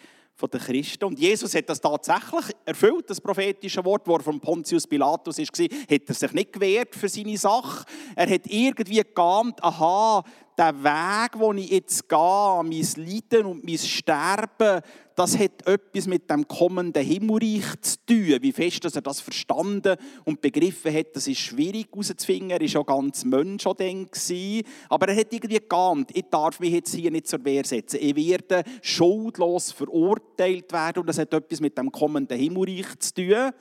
den 0.45 0.59
Christen. 0.59 1.05
Und 1.05 1.19
Jesus 1.19 1.55
hat 1.55 1.69
das 1.69 1.81
tatsächlich 1.81 2.55
erfüllt, 2.65 3.09
das 3.09 3.19
prophetische 3.19 3.83
Wort, 3.83 4.07
wo 4.07 4.15
er 4.15 4.23
von 4.23 4.39
Pontius 4.39 4.85
Pilatus 4.85 5.39
war, 5.39 5.45
hat 5.45 6.01
er 6.07 6.13
sich 6.13 6.31
nicht 6.33 6.53
gewehrt 6.53 6.95
für 6.95 7.09
seine 7.09 7.37
Sache. 7.37 7.85
Er 8.15 8.29
hat 8.29 8.45
irgendwie 8.45 9.01
geahnt, 9.01 9.63
aha, 9.63 10.23
der 10.57 10.83
Weg, 10.83 11.39
den 11.39 11.57
ich 11.59 11.71
jetzt 11.71 12.09
gehe, 12.09 12.17
mein 12.63 12.87
Leiden 12.95 13.45
und 13.45 13.63
mein 13.63 13.77
Sterben, 13.77 14.81
das 15.15 15.37
hat 15.37 15.65
etwas 15.67 16.07
mit 16.07 16.29
dem 16.29 16.47
kommenden 16.47 17.03
Himmelreich 17.03 17.65
zu 17.81 17.97
tun. 18.05 18.37
Wie 18.41 18.51
fest 18.51 18.85
dass 18.85 18.95
er 18.95 19.01
das 19.01 19.19
verstanden 19.19 19.97
und 20.25 20.41
begriffen 20.41 20.93
hat, 20.93 21.15
das 21.15 21.27
ist 21.27 21.39
schwierig 21.39 21.87
herauszufinden. 21.91 22.51
Er 22.51 22.61
war 22.61 22.67
schon 22.67 22.85
ganz 22.85 23.25
Mensch. 23.25 23.65
Aber 23.65 25.07
er 25.07 25.15
hat 25.15 25.33
irgendwie 25.33 25.59
geahnt, 25.67 26.11
ich 26.13 26.25
darf 26.29 26.59
mich 26.59 26.71
jetzt 26.71 26.93
hier 26.93 27.11
nicht 27.11 27.27
zur 27.27 27.43
Wehr 27.45 27.65
setzen. 27.65 27.99
Ich 27.99 28.15
werde 28.15 28.63
schuldlos 28.81 29.71
verurteilt 29.71 30.71
werden 30.71 30.99
und 30.99 31.07
das 31.07 31.17
hat 31.17 31.33
etwas 31.33 31.61
mit 31.61 31.77
dem 31.77 31.91
kommenden 31.91 32.37
Himmelreich 32.37 32.99
zu 32.99 33.13
tun. 33.15 33.51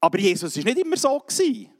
Aber 0.00 0.18
Jesus 0.18 0.56
war 0.56 0.64
nicht 0.64 0.78
immer 0.78 0.96
so. 0.96 1.18
Gewesen. 1.18 1.75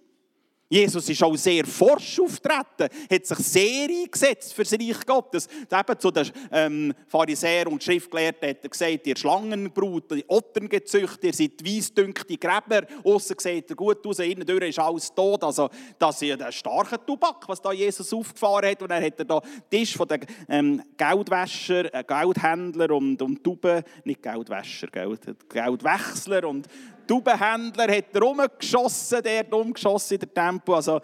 Jesus 0.68 1.08
ist 1.08 1.23
auch 1.23 1.37
sehr 1.37 1.64
forsch 1.64 2.18
auftreten, 2.18 2.88
hat 3.11 3.26
sich 3.26 3.38
sehr 3.38 3.88
eingesetzt 3.88 4.52
für 4.52 4.64
das 4.64 4.73
Reich 4.73 5.06
Gottes. 5.06 5.49
Eben 5.70 6.00
zu 6.00 6.11
den 6.11 6.30
ähm, 6.50 6.94
Pharisäern 7.06 7.68
und 7.68 7.85
Schriftgelehrten 7.85 8.49
hat 8.49 8.64
er 8.64 8.68
gesagt, 8.68 9.06
ihr 9.06 9.16
Schlangenbrut, 9.16 10.11
die 10.11 10.25
Ottern 10.26 10.68
gezüchtet, 10.68 11.23
ihr 11.25 11.32
seid 11.32 11.64
weissdünkte 11.64 12.37
Gräber, 12.37 12.85
aussen 13.04 13.37
sieht 13.38 13.70
er 13.70 13.76
gut 13.76 14.04
aus, 14.04 14.18
innen 14.18 14.44
durch 14.44 14.68
ist 14.68 14.78
alles 14.80 15.14
tot. 15.14 15.44
Also 15.44 15.70
das 15.99 16.20
ist 16.23 16.42
ein 16.42 16.52
starker 16.52 17.04
Tubak, 17.04 17.49
was 17.49 17.62
da 17.62 17.73
Jesus 17.73 18.12
aufgefahren 18.12 18.70
hat. 18.70 18.82
Und 18.82 18.90
dann 18.90 19.04
hat 19.04 19.18
er 19.20 19.25
da 19.25 19.40
Tisch 19.70 19.96
von 19.96 20.08
den 20.08 20.26
ähm, 20.49 20.82
Geldwäscher, 20.96 21.94
äh, 21.94 22.02
Geldhändler 22.02 22.90
und, 22.90 23.23
und 23.23 23.44
Tuben, 23.44 23.85
nicht 24.04 24.20
Geldwäscher, 24.20 24.88
Geld, 24.88 25.49
Geldwechsler 25.49 26.49
und 26.49 26.66
Taubenhändler 27.06 27.96
hat 27.96 28.20
rumgeschossen, 28.20 29.22
der 29.22 29.40
hat 29.40 29.52
umgeschossen 29.52 30.14
in 30.14 30.20
der 30.20 30.34
Tempo. 30.34 30.75
Also, 30.75 31.00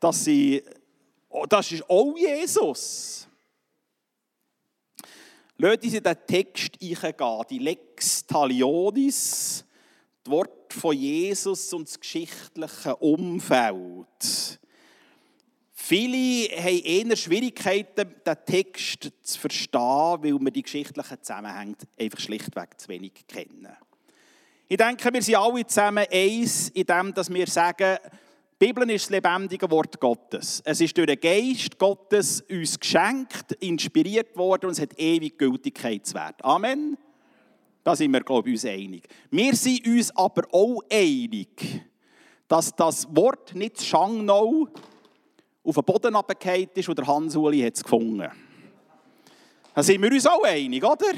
das, 0.00 0.24
sind, 0.24 0.62
oh, 1.28 1.46
das 1.46 1.72
ist 1.72 1.88
auch 1.88 2.16
Jesus. 2.16 3.28
Lasst 5.56 5.84
uns 5.84 5.94
in 5.94 6.02
den 6.02 6.16
Text 6.26 6.72
eingehen, 6.82 7.44
die 7.48 7.58
Lex 7.58 8.26
Talionis, 8.26 9.64
das 10.24 10.32
Wort 10.32 10.72
von 10.72 10.96
Jesus 10.96 11.72
und 11.72 11.88
das 11.88 12.00
geschichtliche 12.00 12.96
Umfeld. 12.96 14.58
Viele 15.86 16.56
haben 16.56 16.78
eher 16.78 17.16
Schwierigkeiten, 17.16 18.14
den 18.26 18.36
Text 18.46 19.12
zu 19.22 19.38
verstehen, 19.38 19.80
weil 19.80 20.40
wir 20.40 20.50
die 20.50 20.62
geschichtlichen 20.62 21.22
Zusammenhänge 21.22 21.76
einfach 22.00 22.20
schlichtweg 22.20 22.80
zu 22.80 22.88
wenig 22.88 23.12
kennen. 23.28 23.68
Ich 24.66 24.78
denke, 24.78 25.12
wir 25.12 25.22
sind 25.22 25.36
alle 25.36 25.66
zusammen 25.66 26.06
eins 26.10 26.70
in 26.70 26.86
dem, 26.86 27.12
dass 27.12 27.32
wir 27.32 27.46
sagen, 27.46 27.98
die 28.58 28.66
Bibel 28.66 28.88
ist 28.90 29.04
das 29.04 29.10
lebendige 29.10 29.70
Wort 29.70 30.00
Gottes. 30.00 30.62
Es 30.64 30.80
ist 30.80 30.96
durch 30.96 31.06
den 31.06 31.20
Geist 31.20 31.78
Gottes 31.78 32.40
uns 32.48 32.80
geschenkt, 32.80 33.52
inspiriert 33.60 34.34
worden 34.38 34.66
und 34.66 34.72
es 34.72 34.80
hat 34.80 34.98
ewig 34.98 35.36
Gültigkeitswert. 35.36 36.42
Amen. 36.42 36.96
Da 37.82 37.94
sind 37.94 38.10
wir, 38.12 38.20
glaube 38.20 38.48
ich, 38.48 38.54
uns 38.54 38.64
einig. 38.64 39.06
Wir 39.30 39.54
sind 39.54 39.86
uns 39.86 40.16
aber 40.16 40.44
auch 40.50 40.80
einig, 40.90 41.82
dass 42.48 42.74
das 42.74 43.06
Wort 43.14 43.54
nicht 43.54 43.82
Schangnau 43.82 44.68
auf 45.62 45.74
den 45.74 45.84
Boden 45.84 46.16
abgefallen 46.16 46.70
ist 46.72 46.88
und 46.88 47.06
Hans-Uli 47.06 47.60
hat 47.60 47.74
es 47.74 47.82
gefunden. 47.82 48.30
Da 49.74 49.82
sind 49.82 50.00
wir 50.00 50.10
uns 50.10 50.26
auch 50.26 50.44
einig, 50.44 50.82
oder? 50.82 51.12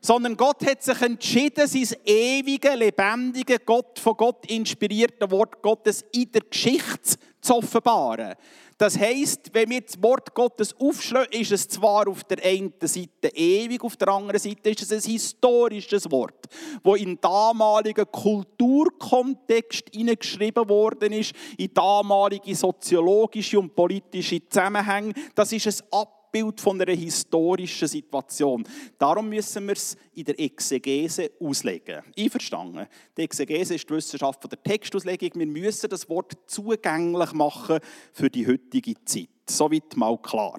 Sondern 0.00 0.36
Gott 0.36 0.64
hat 0.66 0.82
sich 0.82 1.00
entschieden, 1.00 1.66
sein 1.66 1.98
ewige, 2.04 2.74
lebendige, 2.74 3.58
Gott 3.58 3.98
von 3.98 4.16
Gott 4.16 4.46
inspirierte 4.50 5.30
Wort 5.30 5.60
Gottes 5.62 6.04
in 6.12 6.30
der 6.32 6.42
Geschichte 6.42 7.16
zu 7.40 7.56
offenbaren. 7.56 8.34
Das 8.78 8.96
heißt, 8.96 9.50
wenn 9.52 9.70
wir 9.70 9.80
das 9.80 10.00
Wort 10.00 10.32
Gottes 10.32 10.72
aufschlagen, 10.78 11.32
ist 11.32 11.50
es 11.50 11.66
zwar 11.66 12.06
auf 12.06 12.22
der 12.22 12.38
einen 12.44 12.72
Seite 12.80 13.28
ewig, 13.34 13.82
auf 13.82 13.96
der 13.96 14.06
anderen 14.06 14.38
Seite 14.38 14.70
ist 14.70 14.82
es 14.82 14.92
ein 14.92 15.10
historisches 15.10 16.08
Wort, 16.12 16.46
wo 16.84 16.94
in 16.94 17.20
damaligen 17.20 18.06
Kulturkontext 18.10 19.86
hineingeschrieben 19.92 20.68
worden 20.68 21.12
ist, 21.12 21.34
in 21.56 21.74
damalige 21.74 22.54
soziologische 22.54 23.58
und 23.58 23.74
politische 23.74 24.48
Zusammenhänge. 24.48 25.12
Das 25.34 25.50
ist 25.50 25.66
ein 25.66 25.88
Ab 25.90 26.17
Abbild 26.28 26.60
von 26.60 26.80
einer 26.80 26.92
historischen 26.92 27.88
Situation. 27.88 28.64
Darum 28.98 29.30
müssen 29.30 29.66
wir 29.66 29.72
es 29.72 29.96
in 30.14 30.24
der 30.24 30.38
Exegese 30.38 31.30
auslegen. 31.40 32.02
Einverstanden? 32.18 32.86
Die 33.16 33.22
Exegese 33.22 33.74
ist 33.74 33.88
die 33.88 33.94
Wissenschaft 33.94 34.44
der 34.44 34.62
Textauslegung. 34.62 35.30
Wir 35.34 35.46
müssen 35.46 35.88
das 35.88 36.08
Wort 36.08 36.36
zugänglich 36.46 37.32
machen 37.32 37.78
für 38.12 38.28
die 38.28 38.46
heutige 38.46 38.94
Zeit. 39.04 39.30
Soweit 39.48 39.96
mal 39.96 40.18
klar. 40.18 40.58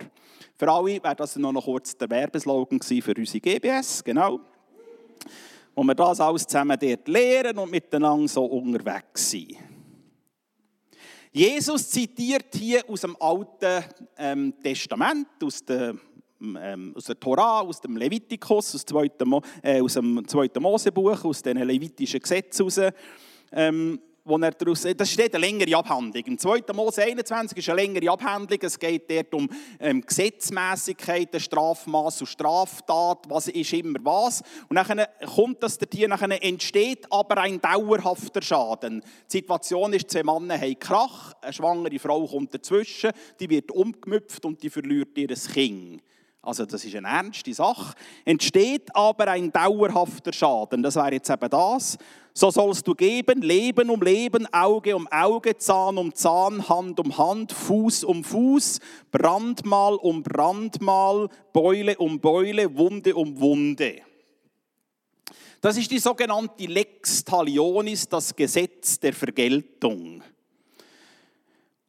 Für 0.57 0.71
alle 0.71 1.03
wäre 1.03 1.15
das 1.15 1.35
noch 1.35 1.63
kurz 1.63 1.95
der 1.95 2.09
Werbeslogan 2.09 2.81
für 2.81 3.13
unsere 3.15 3.39
GBS, 3.39 4.03
genau 4.03 4.39
wo 5.75 5.83
wir 5.83 5.95
das 5.95 6.19
alles 6.19 6.45
zusammen 6.45 6.77
dort 6.77 7.07
lehren 7.07 7.57
und 7.57 7.71
miteinander 7.71 8.27
so 8.27 8.43
unterwegs 8.43 9.29
sind. 9.29 9.55
Jesus 11.31 11.89
zitiert 11.89 12.55
hier 12.55 12.81
aus 12.89 13.01
dem 13.01 13.15
Alten 13.19 13.83
ähm, 14.17 14.53
Testament, 14.63 15.27
aus 15.43 15.63
der, 15.63 15.95
ähm, 16.41 16.93
aus 16.95 17.05
der 17.05 17.19
Tora, 17.19 17.61
aus 17.61 17.79
dem 17.81 17.97
Levitikus, 17.97 18.73
aus, 18.73 18.83
zweiten, 18.83 19.31
äh, 19.61 19.79
aus 19.79 19.93
dem 19.93 20.27
zweiten 20.27 20.61
Mosebuch, 20.61 21.23
aus 21.23 21.43
den 21.43 21.57
levitischen 21.57 22.19
Gesetzen. 22.19 22.91
Ähm, 23.51 23.99
wo 24.29 24.37
er 24.37 24.51
daraus, 24.51 24.87
das 24.95 25.11
steht 25.11 25.33
eine 25.33 25.45
längere 25.45 25.75
Abhandlung. 25.75 26.23
Im 26.23 26.37
2. 26.37 26.61
Mose 26.73 27.03
21 27.03 27.57
ist 27.57 27.69
eine 27.69 27.81
längere 27.81 28.11
Abhandlung. 28.11 28.59
Es 28.61 28.77
geht 28.77 29.09
dort 29.09 29.33
um 29.33 29.49
ähm, 29.79 30.01
Gesetzmäßigkeiten, 30.01 31.39
Strafmaß 31.39 32.21
und 32.21 32.27
Straftat, 32.27 33.25
was 33.27 33.47
ist 33.47 33.73
immer 33.73 33.99
was. 34.03 34.43
Und 34.69 34.75
dann 34.75 35.05
kommt 35.25 35.63
das 35.63 35.79
hier, 35.91 36.07
nachher 36.07 36.43
entsteht 36.43 37.11
aber 37.11 37.37
ein 37.37 37.59
dauerhafter 37.59 38.41
Schaden. 38.41 39.01
Die 39.01 39.37
Situation 39.37 39.93
ist, 39.93 40.11
zwei 40.11 40.23
Männer 40.23 40.59
haben 40.59 40.77
Krach, 40.79 41.33
eine 41.41 41.51
schwangere 41.53 41.99
Frau 41.99 42.25
kommt 42.27 42.53
dazwischen, 42.53 43.11
die 43.39 43.49
wird 43.49 43.71
umgemüpft 43.71 44.45
und 44.45 44.61
die 44.61 44.69
verliert 44.69 45.17
ihr 45.17 45.27
Kind. 45.27 46.03
Also 46.41 46.65
das 46.65 46.85
ist 46.85 46.95
eine 46.95 47.07
ernste 47.07 47.53
Sache. 47.53 47.95
Entsteht 48.23 48.95
aber 48.95 49.27
ein 49.27 49.51
dauerhafter 49.51 50.31
Schaden. 50.31 50.81
Das 50.81 50.95
wäre 50.95 51.13
jetzt 51.13 51.29
eben 51.29 51.49
das. 51.49 51.97
So 52.33 52.49
sollst 52.49 52.87
du 52.87 52.95
geben, 52.95 53.41
Leben 53.41 53.89
um 53.89 54.01
Leben, 54.01 54.47
Auge 54.53 54.95
um 54.95 55.07
Auge, 55.07 55.57
Zahn 55.57 55.97
um 55.97 56.13
Zahn, 56.13 56.69
Hand 56.69 56.99
um 56.99 57.17
Hand, 57.17 57.51
Fuß 57.51 58.05
um 58.05 58.23
Fuß, 58.23 58.79
Brandmal 59.11 59.95
um 59.95 60.23
Brandmal, 60.23 61.27
Beule 61.51 61.97
um 61.97 62.19
Beule, 62.19 62.77
Wunde 62.77 63.13
um 63.15 63.37
Wunde. 63.39 64.01
Das 65.59 65.75
ist 65.75 65.91
die 65.91 65.99
sogenannte 65.99 66.65
Lex 66.65 67.25
Talionis, 67.25 68.07
das 68.07 68.33
Gesetz 68.33 68.97
der 68.97 69.11
Vergeltung. 69.11 70.23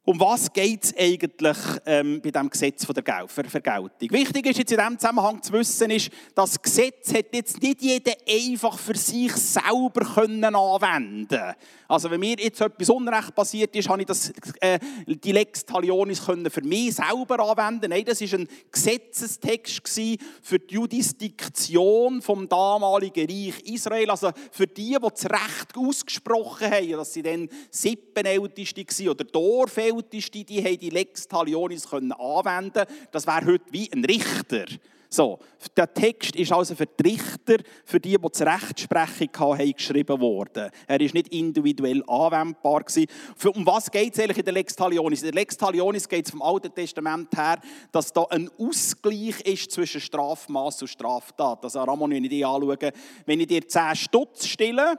Um 0.03 0.19
was 0.19 0.51
geht 0.51 0.83
es 0.83 0.97
eigentlich 0.97 1.57
ähm, 1.85 2.19
bei 2.23 2.31
diesem 2.31 2.49
Gesetz 2.49 2.85
von 2.85 2.95
der 2.95 3.27
Vergeltung? 3.27 3.91
Wichtig 3.99 4.47
ist 4.47 4.57
jetzt 4.57 4.71
in 4.71 4.79
diesem 4.79 4.97
Zusammenhang 4.97 5.43
zu 5.43 5.53
wissen, 5.53 5.91
ist, 5.91 6.09
das 6.33 6.59
Gesetz 6.59 7.13
hat 7.13 7.27
jetzt 7.31 7.61
nicht 7.61 7.83
jeder 7.83 8.13
einfach 8.27 8.79
für 8.79 8.97
sich 8.97 9.31
selber 9.33 10.03
können 10.15 10.55
anwenden 10.55 11.53
Also 11.87 12.09
wenn 12.09 12.19
mir 12.19 12.35
jetzt 12.39 12.59
etwas 12.61 12.89
Unrecht 12.89 13.35
passiert 13.35 13.75
ist, 13.75 13.89
habe 13.89 14.01
ich 14.01 14.07
das, 14.07 14.33
äh, 14.61 14.79
die 15.05 15.33
Lex 15.33 15.65
Talionis 15.67 16.25
können 16.25 16.49
für 16.49 16.63
mich 16.63 16.95
selber 16.95 17.39
anwenden. 17.39 17.91
Nein, 17.91 18.03
das 18.03 18.21
war 18.21 18.39
ein 18.39 18.47
Gesetzestext 18.71 20.01
für 20.41 20.57
die 20.57 20.73
Jurisdiktion 20.73 22.23
vom 22.23 22.49
damaligen 22.49 23.29
Reich 23.29 23.59
Israel. 23.65 24.09
Also 24.09 24.31
für 24.49 24.65
die, 24.65 24.97
die 24.99 25.07
das 25.07 25.25
Recht 25.25 25.77
ausgesprochen 25.77 26.71
haben, 26.71 26.91
dass 26.93 27.13
sie 27.13 27.21
dann 27.21 27.47
Sippenälteste 27.69 28.81
waren 28.81 29.09
oder 29.09 29.23
Dorfälteste 29.25 29.90
Älteste, 29.95 30.43
die 30.43 30.63
haben 30.63 30.77
die 30.77 30.89
Lex 30.89 31.27
Talionis 31.27 31.89
können 31.89 32.11
anwenden 32.11 32.85
Das 33.11 33.27
wäre 33.27 33.45
heute 33.45 33.65
wie 33.71 33.91
ein 33.91 34.05
Richter. 34.05 34.65
So, 35.13 35.39
der 35.75 35.93
Text 35.93 36.37
ist 36.37 36.53
also 36.53 36.73
für 36.73 36.85
die 36.85 37.09
Richter, 37.09 37.57
für 37.83 37.99
die, 37.99 38.17
die 38.17 38.17
die 38.17 38.43
Rechtsprechung 38.43 39.57
hatten, 39.57 39.73
geschrieben 39.73 40.21
worden. 40.21 40.71
Er 40.87 41.01
ist 41.01 41.13
nicht 41.13 41.27
individuell 41.33 42.01
anwendbar 42.07 42.85
gewesen. 42.85 43.07
Um 43.53 43.65
was 43.65 43.91
geht 43.91 44.13
es 44.13 44.21
eigentlich 44.21 44.37
in 44.37 44.45
der 44.45 44.53
Lex 44.53 44.73
Talionis? 44.73 45.21
In 45.21 45.31
der 45.31 45.41
Lex 45.41 45.57
Talionis 45.57 46.07
geht 46.07 46.27
es 46.27 46.31
vom 46.31 46.41
Alten 46.41 46.73
Testament 46.73 47.27
her, 47.35 47.59
dass 47.91 48.13
da 48.13 48.23
ein 48.29 48.49
Ausgleich 48.57 49.41
ist 49.41 49.71
zwischen 49.73 49.99
Strafmaß 49.99 50.83
und 50.83 50.87
Straftat. 50.87 51.61
Also 51.61 51.81
Ramon, 51.81 52.11
wenn 52.11 52.23
ich 52.23 52.29
dich 52.29 52.45
anschaue, 52.45 52.77
wenn 53.25 53.39
ich 53.41 53.47
dir 53.47 53.67
10 53.67 53.97
Stutz 53.97 54.47
stille, 54.47 54.97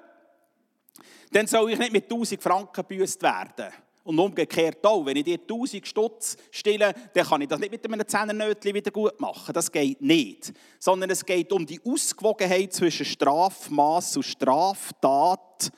dann 1.31 1.47
soll 1.47 1.73
ich 1.73 1.79
nicht 1.79 1.93
mit 1.93 2.05
1000 2.05 2.43
Franken 2.43 2.87
gebüßt 2.87 3.23
werden. 3.23 3.73
Und 4.05 4.19
umgekehrt 4.19 4.85
auch, 4.85 5.07
wenn 5.07 5.17
ich 5.17 5.25
dir 5.25 5.39
1000 5.39 5.87
Stutz 5.87 6.37
stille, 6.51 6.93
dann 7.15 7.27
kann 7.27 7.41
ich 7.41 7.49
das 7.49 7.61
nicht 7.61 7.71
mit 7.71 7.87
einem 7.87 8.07
Zehnernötchen 8.07 8.75
wieder 8.75 8.91
gut 8.91 9.21
machen. 9.21 9.53
Das 9.53 9.71
geht 9.71 10.01
nicht. 10.01 10.53
Sondern 10.81 11.11
es 11.11 11.25
geht 11.25 11.53
um 11.53 11.65
die 11.65 11.81
Ausgewogenheit 11.85 12.73
zwischen 12.73 13.07
Strafmaß 13.07 14.17
und 14.17 14.25
Straftat. 14.25 15.71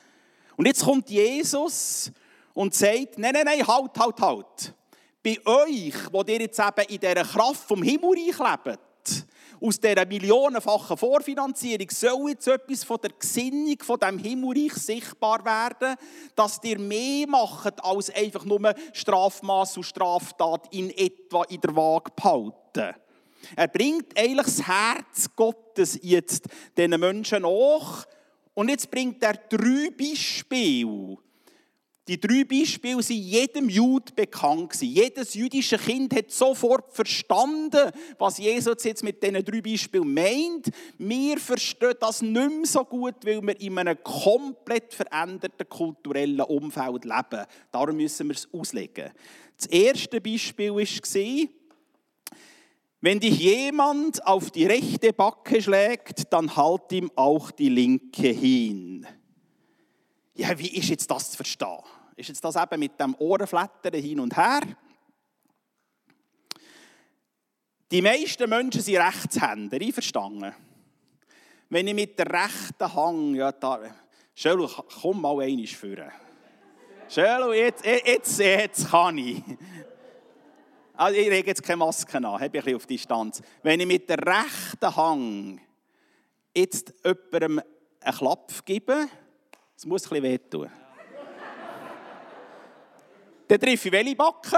Und 0.57 0.65
jetzt 0.65 0.83
kommt 0.83 1.09
Jesus 1.09 2.11
und 2.55 2.73
sagt, 2.73 3.17
nein, 3.17 3.33
nein, 3.33 3.45
nein, 3.45 3.67
halt, 3.67 3.91
halt, 3.97 4.19
halt. 4.19 4.73
Bei 5.23 5.37
euch, 5.45 5.93
wo 6.11 6.23
ihr 6.23 6.41
jetzt 6.41 6.59
eben 6.59 6.87
in 6.89 6.99
dieser 6.99 7.23
Kraft 7.23 7.67
vom 7.67 7.83
Himmelreich 7.83 8.39
lebt, 8.39 8.79
aus 9.61 9.79
dieser 9.79 10.05
millionenfachen 10.05 10.97
Vorfinanzierung 10.97 11.89
soll 11.89 12.29
jetzt 12.29 12.47
etwas 12.47 12.83
von 12.83 12.99
der 13.01 13.11
Gesinnung 13.11 13.77
von 13.81 13.99
dem 13.99 14.17
Himmelreich 14.17 14.73
sichtbar 14.73 15.43
werden, 15.45 15.95
dass 16.35 16.59
ihr 16.63 16.79
mehr 16.79 17.27
macht 17.27 17.83
als 17.83 18.09
einfach 18.09 18.45
nur 18.45 18.73
Strafmaß 18.93 19.77
und 19.77 19.83
Straftat 19.83 20.67
in 20.73 20.89
etwa 20.91 21.43
in 21.45 21.61
der 21.61 21.75
Waage 21.75 22.11
behalten. 22.15 22.95
Er 23.55 23.67
bringt 23.67 24.17
eigentlich 24.17 24.45
das 24.45 24.67
Herz 24.67 25.29
Gottes 25.35 25.99
jetzt 26.01 26.47
diesen 26.77 26.99
Menschen 26.99 27.43
nach 27.43 28.05
und 28.53 28.69
jetzt 28.69 28.89
bringt 28.89 29.21
er 29.23 29.33
drei 29.33 29.89
Beispiele 29.91 31.17
die 32.07 32.19
drei 32.19 32.43
Beispiele 32.43 33.01
sind 33.01 33.17
jedem 33.17 33.67
Jud 33.67 34.15
bekannt 34.15 34.69
gewesen. 34.69 34.93
Jedes 34.93 35.33
jüdische 35.33 35.79
Kind 35.79 36.15
hat 36.15 36.29
sofort 36.29 36.93
verstanden, 36.93 37.91
was 38.19 38.37
Jesus 38.37 38.83
jetzt 38.83 39.03
mit 39.03 39.23
diesen 39.23 39.43
drei 39.43 39.59
Beispielen 39.59 40.13
meint. 40.13 40.69
Wir 40.99 41.39
verstehen 41.39 41.95
das 41.99 42.21
nicht 42.21 42.33
mehr 42.33 42.65
so 42.65 42.83
gut, 42.85 43.15
weil 43.23 43.41
wir 43.41 43.59
in 43.59 43.79
einem 43.79 43.97
komplett 44.03 44.93
veränderten 44.93 45.67
kulturellen 45.67 46.41
Umfeld 46.41 47.05
leben. 47.05 47.45
Darum 47.71 47.97
müssen 47.97 48.27
wir 48.27 48.35
es 48.35 48.47
auslegen. 48.53 49.09
Das 49.57 49.65
erste 49.65 50.21
Beispiel 50.21 50.75
war, 50.75 51.49
wenn 53.01 53.19
dich 53.19 53.39
jemand 53.39 54.25
auf 54.27 54.51
die 54.51 54.65
rechte 54.65 55.11
Backe 55.11 55.59
schlägt, 55.59 56.31
dann 56.31 56.55
halt 56.55 56.91
ihm 56.91 57.11
auch 57.15 57.49
die 57.49 57.69
linke 57.69 58.27
hin. 58.27 59.07
Ja, 60.35 60.57
wie 60.59 60.75
ist 60.75 60.89
jetzt 60.89 61.09
das 61.09 61.31
zu 61.31 61.37
verstehen? 61.37 61.79
Ist 62.15 62.29
jetzt 62.29 62.43
das 62.43 62.55
eben 62.55 62.79
mit 62.79 62.99
dem 62.99 63.15
Ohrenflattern 63.19 63.93
hin 63.93 64.19
und 64.19 64.35
her? 64.35 64.61
Die 67.91 68.01
meisten 68.01 68.49
Menschen 68.49 68.81
sind 68.81 68.97
Rechtshänder, 68.97 69.79
einverstanden. 69.79 70.53
Wenn 71.69 71.87
ich 71.87 71.93
mit 71.93 72.17
der 72.17 72.27
rechten 72.27 72.93
Hang, 72.93 73.35
ja, 73.35 73.51
da, 73.51 73.79
Schölu, 74.33 74.67
komm 75.01 75.21
mal 75.21 75.41
einmal 75.41 75.67
führen. 75.67 76.11
Schölu, 77.09 77.53
jetzt, 77.53 77.85
jetzt, 77.85 78.39
jetzt 78.39 78.89
kann 78.89 79.17
ich. 79.17 79.41
Also 80.93 81.19
ich 81.19 81.27
lege 81.27 81.47
jetzt 81.47 81.63
keine 81.63 81.77
Maske 81.77 82.17
an, 82.17 82.25
habe 82.25 82.45
ich 82.45 82.51
ein 82.51 82.51
bisschen 82.51 82.75
auf 82.75 82.85
Distanz. 82.85 83.41
Wenn 83.61 83.79
ich 83.81 83.87
mit 83.87 84.09
der 84.09 84.17
rechten 84.17 84.95
Hang 84.95 85.61
jetzt 86.55 86.93
jemandem 87.03 87.61
einen 88.01 88.17
Klapp 88.17 88.65
gebe, 88.65 89.07
das 89.75 89.85
muss 89.85 90.05
ein 90.05 90.09
bisschen 90.09 90.23
wehtun. 90.23 90.71
Dann 93.47 93.59
treffe 93.59 93.87
ich 93.87 93.91
welche 93.91 94.15
Backe? 94.15 94.57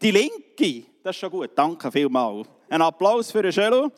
Die 0.00 0.10
linke. 0.10 0.86
Das 1.02 1.14
ist 1.14 1.20
schon 1.20 1.30
gut. 1.30 1.50
Danke 1.54 1.90
vielmals. 1.92 2.48
Ein 2.68 2.82
Applaus 2.82 3.30
für 3.30 3.42
den 3.42 3.52
Schölo. 3.52 3.90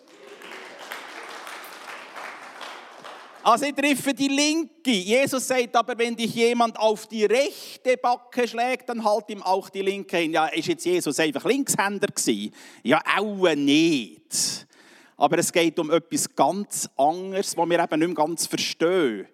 Also 3.42 3.66
ich 3.66 3.74
treffe 3.74 4.12
die 4.12 4.28
linke. 4.28 4.90
Jesus 4.90 5.46
sagt 5.46 5.74
aber, 5.74 5.96
wenn 5.96 6.14
dich 6.14 6.34
jemand 6.34 6.78
auf 6.78 7.06
die 7.06 7.24
rechte 7.24 7.96
Backe 7.96 8.46
schlägt, 8.46 8.88
dann 8.88 9.02
halt 9.02 9.30
ihm 9.30 9.42
auch 9.42 9.70
die 9.70 9.82
linke 9.82 10.18
hin. 10.18 10.32
Ja, 10.32 10.46
ist 10.46 10.68
jetzt 10.68 10.84
Jesus 10.84 11.18
einfach 11.18 11.44
Linkshänder 11.44 12.08
gewesen? 12.08 12.52
Ja, 12.82 13.00
auch 13.18 13.54
nicht. 13.54 14.66
Aber 15.16 15.38
es 15.38 15.52
geht 15.52 15.78
um 15.78 15.90
etwas 15.90 16.34
ganz 16.34 16.88
anderes, 16.96 17.56
was 17.56 17.68
wir 17.68 17.82
eben 17.82 18.00
nicht 18.00 18.16
ganz 18.16 18.46
verstehen 18.46 19.26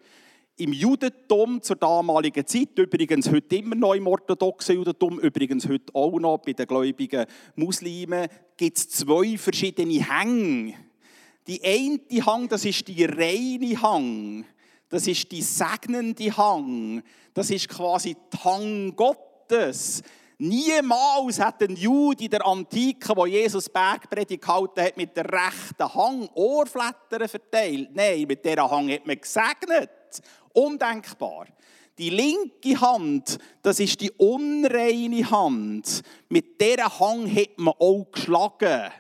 im 0.59 0.73
Judentum 0.73 1.61
zur 1.61 1.77
damaligen 1.77 2.47
Zeit, 2.47 2.79
übrigens 2.79 3.31
heute 3.31 3.57
immer 3.57 3.75
noch 3.75 3.95
im 3.95 4.07
orthodoxen 4.07 4.77
Judentum, 4.77 5.21
übrigens 5.21 5.69
heute 5.69 5.95
auch 5.95 6.19
noch 6.19 6.38
bei 6.38 6.55
den 6.55 6.66
gläubigen 6.66 7.27
Muslimen, 7.57 8.29
gibt 8.57 8.79
es 8.79 8.88
zwei 8.88 9.37
verschiedene 9.37 10.03
Hänge. 10.03 10.75
Die 11.47 11.62
eine 11.62 12.27
Hang, 12.27 12.49
das 12.49 12.64
ist 12.64 12.88
die 12.88 13.05
reine 13.05 13.81
Hang. 13.81 14.45
Das 14.88 15.07
ist 15.07 15.31
die 15.31 15.42
segnende 15.42 16.37
Hang. 16.37 17.03
Das 17.35 17.51
ist 17.51 17.69
quasi 17.69 18.16
die 18.33 18.38
Hang 18.38 18.97
Gottes. 18.97 20.03
Niemals 20.38 21.40
hat 21.40 21.62
ein 21.62 21.77
Jude 21.77 22.25
in 22.25 22.31
der 22.31 22.47
Antike, 22.47 23.16
wo 23.16 23.27
Jesus 23.27 23.69
Bergpredigt 23.69 24.42
gehalten 24.42 24.83
hat, 24.83 24.97
mit 24.97 25.16
der 25.16 25.25
rechten 25.25 25.95
Hang 25.95 26.29
Ohrflattern 26.35 27.29
verteilt. 27.29 27.90
Nein, 27.95 28.25
mit 28.29 28.45
dieser 28.45 28.71
Hang 28.71 28.90
hat 28.90 29.07
man 29.07 29.19
gesegnet. 29.19 29.90
Undenkbar. 30.57 31.47
Die 31.99 32.11
linke 32.11 32.81
Hand, 32.81 33.38
das 33.62 33.81
ist 33.81 34.01
die 34.01 34.11
unreine 34.11 35.31
Hand. 35.31 36.03
Mit 36.29 36.61
dieser 36.61 36.99
Hang 36.99 37.35
hat 37.35 37.59
man 37.59 37.75
auch 37.79 38.07
geschlagen. 38.12 38.90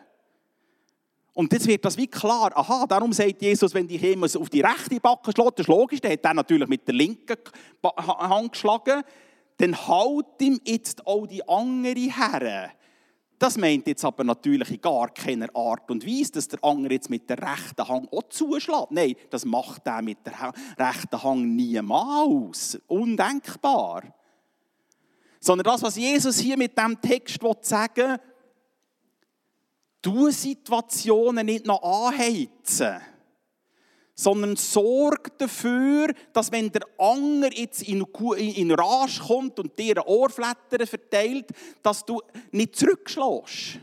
Und 1.34 1.52
jetzt 1.52 1.66
wird 1.66 1.84
das 1.84 1.98
wie 1.98 2.06
klar. 2.06 2.50
Aha, 2.54 2.86
darum 2.86 3.12
sagt 3.12 3.42
Jesus, 3.42 3.74
wenn 3.74 3.86
dich 3.86 4.00
jemand 4.00 4.34
auf 4.34 4.48
die 4.48 4.62
rechte 4.62 4.98
Backe 4.98 5.32
schlägt, 5.32 5.58
das 5.58 5.64
ist 5.64 5.68
logisch, 5.68 6.00
der 6.00 6.12
hat 6.12 6.24
er 6.24 6.32
natürlich 6.32 6.68
mit 6.68 6.86
der 6.88 6.94
linken 6.94 7.36
Hand 7.82 8.52
geschlagen, 8.52 9.02
dann 9.58 9.86
halt 9.86 10.26
ihm 10.40 10.58
jetzt 10.64 11.06
auch 11.06 11.26
die 11.26 11.46
andere 11.46 12.00
her. 12.00 12.70
Das 13.38 13.58
meint 13.58 13.86
jetzt 13.86 14.04
aber 14.04 14.24
natürlich 14.24 14.70
in 14.70 14.80
gar 14.80 15.12
keiner 15.12 15.54
Art 15.54 15.90
und 15.90 16.06
Weise, 16.06 16.32
dass 16.32 16.48
der 16.48 16.64
andere 16.64 16.94
jetzt 16.94 17.10
mit 17.10 17.28
der 17.28 17.38
rechten 17.38 17.86
Hand 17.86 18.10
auch 18.12 18.22
zuschlägt. 18.30 18.90
Nein, 18.90 19.14
das 19.28 19.44
macht 19.44 19.86
er 19.86 20.00
mit 20.00 20.24
der 20.24 20.52
rechten 20.78 21.22
Hand 21.22 21.46
niemals. 21.48 22.80
Undenkbar. 22.86 24.04
Sondern 25.38 25.64
das, 25.64 25.82
was 25.82 25.96
Jesus 25.96 26.38
hier 26.38 26.56
mit 26.56 26.78
dem 26.78 26.98
Text 27.00 27.38
sagen 27.60 27.94
will, 27.96 28.20
du 30.00 30.30
Situationen 30.30 31.44
nicht 31.44 31.66
noch 31.66 31.82
anheizen 31.82 33.00
sondern 34.16 34.56
sorg 34.56 35.36
dafür, 35.38 36.08
dass 36.32 36.50
wenn 36.50 36.72
der 36.72 36.82
Anger 36.98 37.52
jetzt 37.52 37.82
in, 37.82 38.02
Rage 38.72 39.20
kommt 39.20 39.60
und 39.60 39.78
dir 39.78 40.06
Ohrflattern 40.06 40.86
verteilt, 40.86 41.46
dass 41.82 42.04
du 42.04 42.22
nicht 42.50 42.76
zurückschlägst 42.76 43.78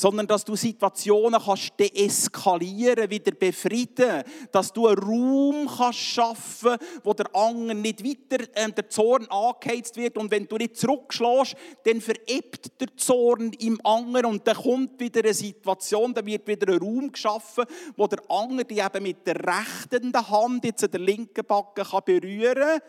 sondern 0.00 0.26
dass 0.26 0.46
du 0.46 0.56
Situationen 0.56 1.38
kannst 1.38 1.78
deeskalieren, 1.78 3.10
wieder 3.10 3.32
befrieden, 3.32 4.22
dass 4.50 4.72
du 4.72 4.86
einen 4.86 4.98
Raum 4.98 5.68
kannst 5.76 5.98
schaffen, 5.98 6.76
wo 7.04 7.12
der 7.12 7.26
Anger 7.36 7.74
nicht 7.74 8.02
weiter 8.02 8.46
äh, 8.54 8.72
der 8.72 8.88
Zorn 8.88 9.26
angeheizt 9.26 9.98
wird 9.98 10.16
und 10.16 10.30
wenn 10.30 10.48
du 10.48 10.56
nicht 10.56 10.78
zurückschlägst, 10.78 11.54
dann 11.84 12.00
verebt 12.00 12.80
der 12.80 12.96
Zorn 12.96 13.52
im 13.58 13.78
Anger 13.84 14.26
und 14.26 14.46
dann 14.46 14.56
kommt 14.56 14.98
wieder 14.98 15.20
eine 15.20 15.34
Situation, 15.34 16.14
da 16.14 16.24
wird 16.24 16.46
wieder 16.46 16.72
ein 16.72 16.78
Raum 16.78 17.12
geschaffen, 17.12 17.64
wo 17.94 18.06
der 18.06 18.22
Anger 18.30 18.64
die 18.64 18.78
eben 18.78 19.02
mit 19.02 19.26
der 19.26 19.36
rechten 19.36 20.14
Hand 20.14 20.64
jetzt 20.64 20.82
an 20.82 20.92
der 20.92 21.00
linken 21.00 21.44
Backe 21.44 21.84
kann 21.84 22.00
berühren, 22.06 22.80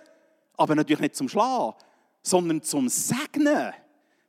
aber 0.55 0.75
natürlich 0.75 1.01
nicht 1.01 1.15
zum 1.17 1.27
Schlagen, 1.27 1.75
sondern 2.21 2.61
zum 2.61 2.87
Segnen. 2.87 3.73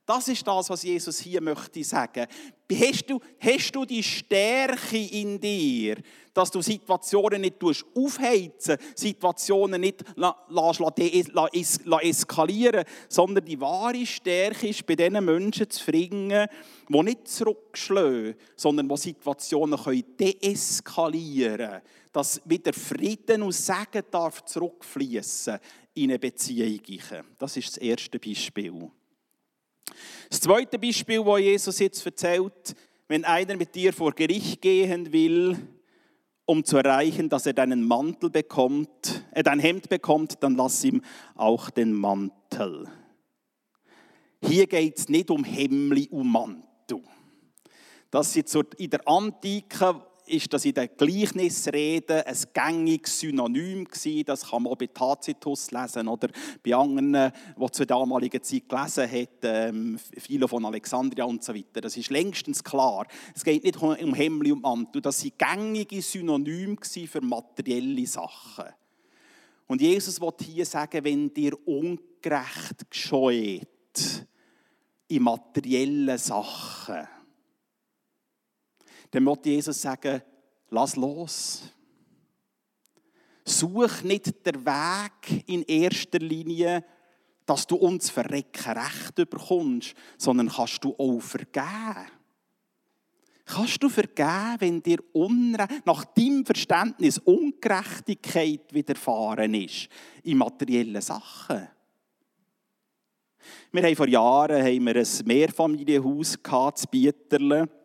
Das 0.04 0.26
ist 0.26 0.44
das, 0.46 0.68
was 0.68 0.82
Jesus 0.82 1.20
hier 1.20 1.40
möchte 1.40 1.84
sagen. 1.84 2.26
Hast 2.72 3.08
du, 3.08 3.20
hast 3.38 3.72
du 3.72 3.84
die 3.84 4.02
Stärke 4.02 4.98
in 4.98 5.38
dir, 5.38 5.98
dass 6.32 6.50
du 6.50 6.60
Situationen 6.60 7.42
nicht 7.42 7.62
aufheizen, 7.94 8.78
Situationen 8.94 9.80
nicht 9.80 10.02
eskalieren 12.00 12.84
sondern 13.08 13.44
die 13.44 13.60
wahre 13.60 14.06
Stärke 14.06 14.68
ist, 14.68 14.86
bei 14.86 14.96
diesen 14.96 15.24
Menschen 15.24 15.70
zu 15.70 15.84
finden, 15.84 16.48
die 16.88 17.02
nicht 17.02 17.28
zurückschlagen, 17.28 18.34
sondern 18.56 18.88
die 18.88 18.96
Situationen 18.96 19.78
deeskalieren 20.18 21.56
können, 21.58 21.82
dass 22.12 22.40
wieder 22.44 22.72
Frieden 22.72 23.42
und 23.42 23.52
Segen 23.52 24.02
darf 24.10 24.44
zurückfließen 24.46 25.58
in 25.94 26.10
eine 26.10 26.18
Beziehung. 26.18 26.80
Das 27.38 27.56
ist 27.56 27.68
das 27.68 27.76
erste 27.76 28.18
Beispiel. 28.18 28.90
Das 30.28 30.40
zweite 30.40 30.78
Beispiel, 30.78 31.24
das 31.24 31.40
Jesus 31.40 31.78
jetzt 31.78 32.05
erzählt, 32.05 32.74
wenn 33.09 33.24
einer 33.24 33.57
mit 33.57 33.74
dir 33.74 33.92
vor 33.92 34.12
Gericht 34.12 34.62
gehen 34.62 35.12
will, 35.12 35.57
um 36.44 36.64
zu 36.64 36.76
erreichen, 36.76 37.28
dass 37.28 37.46
er 37.46 37.52
deinen 37.52 37.87
Mantel 37.87 38.31
bekommt, 38.31 39.24
äh, 39.33 39.42
dein 39.42 39.61
Hemd 39.61 39.88
bekommt, 39.88 40.42
dann 40.42 40.55
lass 40.55 40.85
ihm 40.85 41.02
auch 41.35 41.70
den 41.70 41.92
Mantel. 41.92 42.88
Hier 44.44 44.66
geht 44.66 44.98
es 44.98 45.09
nicht 45.09 45.31
um 45.31 45.44
Hemmli 45.44 46.09
und 46.11 46.31
Mantel. 46.31 47.02
Das 48.11 48.28
ist 48.28 48.37
in 48.78 48.90
der 48.90 49.07
Antike 49.09 50.05
ist 50.26 50.52
das 50.52 50.64
in 50.64 50.74
den 50.74 50.88
Gleichnisreden 50.96 52.22
ein 52.22 52.37
gängiges 52.52 53.20
Synonym 53.20 53.85
gewesen. 53.85 54.24
Das 54.24 54.48
kann 54.48 54.62
man 54.62 54.72
auch 54.72 54.76
bei 54.76 54.87
Tacitus 54.87 55.70
lesen 55.70 56.08
oder 56.08 56.28
bei 56.62 56.74
anderen, 56.74 57.32
die 57.56 57.70
zur 57.70 57.87
damaligen 57.87 58.42
Zeit 58.42 58.68
gelesen 58.68 59.11
haben, 59.11 59.28
ähm, 59.42 59.98
Philo 60.18 60.46
von 60.48 60.64
Alexandria 60.64 61.24
und 61.24 61.42
so 61.42 61.54
weiter. 61.54 61.80
Das 61.80 61.96
ist 61.96 62.11
längstens 62.11 62.62
klar. 62.62 63.06
Es 63.35 63.44
geht 63.44 63.64
nicht 63.64 63.80
um 63.80 64.14
Himmel 64.14 64.52
und 64.52 64.62
Mantel. 64.62 65.02
Das 65.02 65.20
sind 65.20 65.38
gängige 65.38 66.00
Synonyme 66.02 66.76
für 66.82 67.20
materielle 67.20 68.06
Sachen. 68.06 68.66
Und 69.66 69.80
Jesus 69.80 70.20
will 70.20 70.32
hier 70.42 70.66
sagen, 70.66 71.04
wenn 71.04 71.32
dir 71.32 71.56
ungerecht 71.66 72.90
gescheut 72.90 73.66
in 75.08 75.22
materiellen 75.22 76.18
Sachen, 76.18 77.08
dann 79.12 79.27
wird 79.27 79.46
Jesus 79.46 79.81
sagen, 79.81 80.22
lass 80.70 80.96
los. 80.96 81.62
Such 83.44 84.03
nicht 84.03 84.44
den 84.46 84.64
Weg 84.64 85.44
in 85.46 85.62
erster 85.62 86.18
Linie, 86.18 86.85
dass 87.44 87.66
du 87.66 87.77
uns 87.77 88.09
verrecken 88.09 88.72
Recht 88.72 89.14
bekommst, 89.16 89.94
sondern 90.16 90.48
kannst 90.48 90.83
du 90.83 90.94
auch 90.96 91.20
vergeben. 91.20 92.11
Kannst 93.44 93.83
du 93.83 93.88
vergeben, 93.88 94.57
wenn 94.61 94.83
dir 94.83 94.98
Unrecht, 95.12 95.85
nach 95.85 96.05
deinem 96.07 96.46
Verständnis 96.46 97.18
Ungerechtigkeit 97.18 98.72
widerfahren 98.72 99.53
ist 99.55 99.88
in 100.22 100.38
materiellen 100.38 101.03
Sachen? 101.03 101.68
Wir 103.72 103.83
haben 103.83 103.96
vor 103.96 104.09
Jahren 104.09 104.62
haben 104.62 104.87
wir 104.87 104.96
ein 104.96 105.27
Mehrfamilienhaus 105.27 106.37
in 106.37 106.90
Bieterle. 106.90 107.82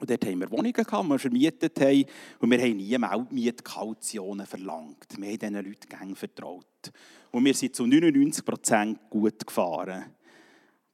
Und 0.00 0.08
dort 0.08 0.24
haben 0.24 0.40
wir 0.40 0.50
Wohnungen 0.50 0.72
gehabt, 0.72 1.04
die 1.04 1.08
wir 1.10 1.18
vermietet 1.18 1.78
haben. 1.80 2.04
Und 2.38 2.50
wir 2.50 2.58
haben 2.58 2.76
nie 2.76 2.96
Mietkautionen 3.34 4.46
verlangt. 4.46 5.06
Wir 5.18 5.28
haben 5.28 5.38
diesen 5.38 5.54
Leuten 5.54 5.88
gerne 5.88 6.16
vertraut. 6.16 6.90
Und 7.30 7.44
wir 7.44 7.54
sind 7.54 7.76
zu 7.76 7.86
99 7.86 8.44
Prozent 8.44 8.98
gut 9.10 9.46
gefahren. 9.46 10.06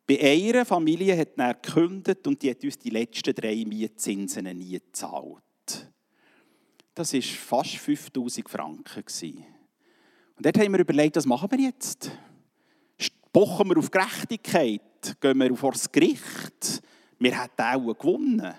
Bei 0.08 0.20
einer 0.20 0.64
Familie 0.64 1.16
hat 1.16 1.36
er 1.36 1.54
gekündigt 1.54 2.26
und 2.26 2.42
die 2.42 2.50
hat 2.50 2.62
uns 2.62 2.78
die 2.78 2.90
letzten 2.90 3.34
drei 3.34 3.64
Mietzinsen 3.66 4.44
nie 4.44 4.78
gezahlt. 4.78 5.42
Das 6.94 7.12
war 7.12 7.22
fast 7.22 7.76
5000 7.76 8.48
Franken. 8.48 9.04
Und 10.36 10.46
dort 10.46 10.58
haben 10.58 10.72
wir 10.72 10.80
überlegt, 10.80 11.16
was 11.16 11.26
machen 11.26 11.50
wir 11.50 11.60
jetzt? 11.60 12.10
Pochen 13.32 13.68
wir 13.68 13.76
auf 13.76 13.90
Gerechtigkeit? 13.90 14.80
Gehen 15.20 15.38
wir 15.38 15.54
vor 15.56 15.72
das 15.72 15.92
Gericht? 15.92 16.82
Wir 17.18 17.42
hätten 17.42 17.62
auch 17.62 17.94
gewonnen. 17.94 18.54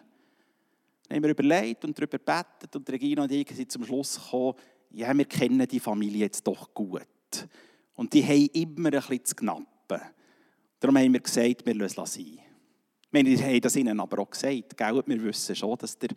Dann 1.08 1.17
haben 1.17 1.24
wir 1.24 1.32
überlegt 1.32 1.86
und 1.86 1.98
darüber 1.98 2.17
gebetet 2.17 2.76
und 2.76 2.89
Regina 2.89 3.24
und 3.24 3.32
ich 3.32 3.50
sind 3.52 3.72
zum 3.72 3.86
Schluss 3.86 4.15
gekommen, 4.15 4.56
ja, 4.91 5.15
wir 5.15 5.26
kennen 5.26 5.67
die 5.67 5.80
Familie 5.80 6.26
jetzt 6.26 6.46
doch 6.46 6.74
gut. 6.74 7.02
Und 7.96 8.13
die 8.13 8.24
haben 8.24 8.50
immer 8.54 8.93
ein 8.93 9.00
bisschen 9.00 9.26
zu 9.26 9.36
knappen. 9.36 10.02
Darum 10.80 10.98
haben 10.98 11.13
wir 11.13 11.20
gesagt, 11.20 11.65
wir 11.65 11.76
lassen 11.76 12.02
es 12.02 12.13
sein. 12.13 12.39
Wir 13.12 13.43
haben 13.43 13.62
das 13.62 13.76
ihnen 13.76 14.00
aber 14.00 14.20
auch 14.20 14.30
gesagt. 14.30 14.78
Gell? 14.78 15.04
Wir 15.06 15.24
wissen 15.24 15.56
schon, 15.56 15.78
dass 15.78 15.98
der 15.98 16.10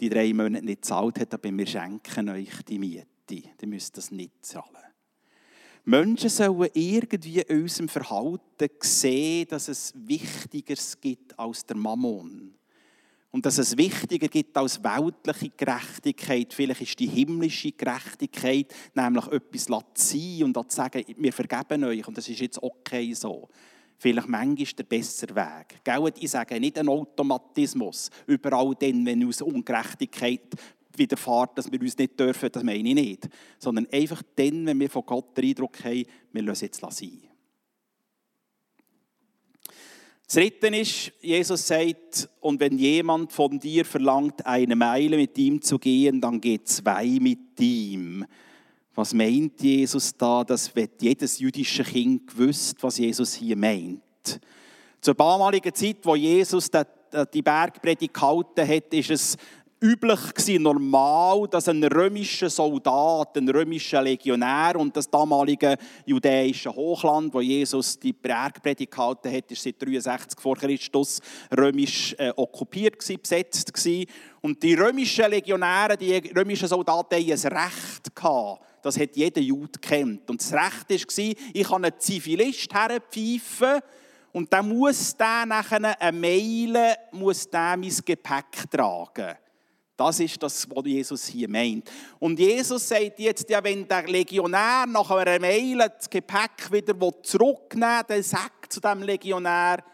die 0.00 0.08
drei 0.08 0.32
Monate 0.32 0.64
nicht 0.64 0.82
gezahlt 0.82 1.20
hat, 1.20 1.34
aber 1.34 1.56
wir 1.56 1.66
schenken 1.66 2.28
euch 2.28 2.62
die 2.68 2.78
Miete. 2.78 3.06
Ihr 3.30 3.68
müsst 3.68 3.96
das 3.96 4.10
nicht 4.10 4.44
zahlen. 4.44 4.66
Menschen 5.84 6.28
sollen 6.28 6.68
irgendwie 6.74 7.40
in 7.40 7.62
unserem 7.62 7.88
Verhalten 7.88 8.68
sehen, 8.80 9.46
dass 9.48 9.68
es 9.68 9.92
Wichtigeres 9.96 11.00
gibt 11.00 11.38
als 11.38 11.66
der 11.66 11.76
Mammon. 11.76 12.54
Und 13.32 13.46
dass 13.46 13.56
es 13.56 13.78
wichtiger 13.78 14.28
gibt 14.28 14.56
als 14.58 14.84
weltliche 14.84 15.50
Gerechtigkeit. 15.56 16.52
Vielleicht 16.52 16.82
ist 16.82 16.98
die 16.98 17.06
himmlische 17.06 17.72
Gerechtigkeit, 17.72 18.72
nämlich 18.94 19.26
etwas 19.28 19.64
zu 19.64 19.74
sein 19.94 20.42
und 20.44 20.70
zu 20.70 20.76
sagen, 20.76 21.02
wir 21.16 21.32
vergeben 21.32 21.82
euch 21.84 22.06
und 22.06 22.16
das 22.16 22.28
ist 22.28 22.40
jetzt 22.40 22.62
okay 22.62 23.12
so. 23.14 23.48
Vielleicht 23.96 24.28
manchmal 24.28 24.66
der 24.76 24.84
bessere 24.84 25.34
Weg. 25.34 25.82
Gell? 25.82 26.12
Ich 26.18 26.30
sage 26.30 26.60
nicht 26.60 26.78
ein 26.78 26.88
Automatismus. 26.88 28.10
Überall 28.26 28.74
dann, 28.78 29.06
wenn 29.06 29.24
uns 29.24 29.40
Ungerechtigkeit 29.40 30.54
widerfährt, 30.94 31.56
dass 31.56 31.72
wir 31.72 31.80
uns 31.80 31.96
nicht 31.96 32.18
dürfen, 32.18 32.50
das 32.52 32.62
meine 32.62 32.88
ich 32.88 32.94
nicht. 32.94 33.28
Sondern 33.58 33.86
einfach 33.90 34.22
dann, 34.36 34.66
wenn 34.66 34.80
wir 34.80 34.90
von 34.90 35.06
Gott 35.06 35.38
den 35.38 35.50
Eindruck 35.50 35.82
haben, 35.84 36.04
wir 36.32 36.42
lassen 36.42 36.64
jetzt 36.64 36.80
sein. 36.80 37.31
Das 40.26 40.36
Dritte 40.36 40.68
ist, 40.68 41.12
Jesus 41.20 41.66
sagt, 41.66 42.28
und 42.40 42.58
wenn 42.58 42.78
jemand 42.78 43.32
von 43.32 43.58
dir 43.58 43.84
verlangt, 43.84 44.46
eine 44.46 44.76
Meile 44.76 45.16
mit 45.16 45.36
ihm 45.36 45.60
zu 45.60 45.78
gehen, 45.78 46.20
dann 46.20 46.40
geht 46.40 46.68
zwei 46.68 47.18
mit 47.20 47.60
ihm. 47.60 48.24
Was 48.94 49.12
meint 49.12 49.60
Jesus 49.62 50.16
da? 50.16 50.44
Das 50.44 50.74
wird 50.74 51.02
jedes 51.02 51.38
jüdische 51.38 51.84
Kind 51.84 52.28
gewusst, 52.28 52.76
was 52.82 52.98
Jesus 52.98 53.34
hier 53.34 53.56
meint. 53.56 54.00
Zur 55.00 55.14
damaligen 55.14 55.74
Zeit, 55.74 55.98
wo 56.02 56.14
Jesus 56.14 56.70
die 57.34 57.42
Bergpredigt 57.42 58.14
gehalten 58.14 58.68
hat, 58.68 58.94
ist 58.94 59.10
es 59.10 59.36
üblich 59.82 60.34
gewesen, 60.34 60.62
normal, 60.62 61.48
dass 61.48 61.68
ein 61.68 61.82
römischer 61.82 62.48
Soldat, 62.48 63.36
ein 63.36 63.48
römischer 63.48 64.00
Legionär 64.00 64.76
und 64.76 64.96
das 64.96 65.10
damalige 65.10 65.76
jüdische 66.06 66.72
Hochland, 66.72 67.34
wo 67.34 67.40
Jesus 67.40 67.98
die 67.98 68.12
Bergpredigt 68.12 68.92
gehalten 68.92 69.32
hat, 69.32 69.50
ist 69.50 69.62
seit 69.62 69.82
63 69.82 70.40
vor 70.40 70.56
Christus 70.56 71.20
römisch 71.56 72.14
äh, 72.18 72.32
okkupiert 72.36 73.00
gewesen, 73.00 73.20
besetzt 73.20 73.74
gewesen. 73.74 74.06
Und 74.40 74.62
die 74.62 74.74
römischen 74.74 75.28
Legionäre, 75.28 75.96
die 75.96 76.16
römischen 76.34 76.68
Soldaten, 76.68 77.16
hatten 77.16 77.30
ein 77.30 77.64
Recht 77.64 78.14
gehabt. 78.14 78.62
Das 78.82 78.98
hat 78.98 79.16
jeder 79.16 79.40
Jude 79.40 79.78
kennt. 79.80 80.30
Und 80.30 80.40
das 80.40 80.52
Recht 80.52 80.90
war, 80.90 81.34
ich 81.52 81.68
kann 81.68 81.84
einen 81.84 81.98
Zivilist 81.98 82.72
herpfeifen 82.72 83.80
und 84.32 84.52
dann 84.52 84.68
muss 84.68 85.16
der 85.16 85.44
nachher 85.46 86.00
eine 86.00 86.18
Meile 86.18 86.96
muss 87.12 87.48
der 87.50 87.76
mein 87.76 87.94
Gepäck 88.04 88.70
tragen. 88.70 89.36
Das 89.96 90.20
ist 90.20 90.42
das, 90.42 90.68
was 90.70 90.86
Jesus 90.86 91.26
hier 91.26 91.48
meint. 91.48 91.90
Und 92.18 92.38
Jesus 92.38 92.88
sagt 92.88 93.18
jetzt, 93.18 93.48
ja, 93.50 93.62
wenn 93.62 93.86
der 93.86 94.06
Legionär 94.06 94.86
nach 94.86 95.10
einer 95.10 95.38
Meile 95.38 95.90
das 95.90 96.08
Gepäck 96.08 96.70
wieder 96.70 96.94
zurücknehmen 97.22 97.98
will, 98.08 98.16
dann 98.16 98.22
sagt 98.22 98.72
zu 98.72 98.80
dem 98.80 99.02
Legionär, 99.02 99.84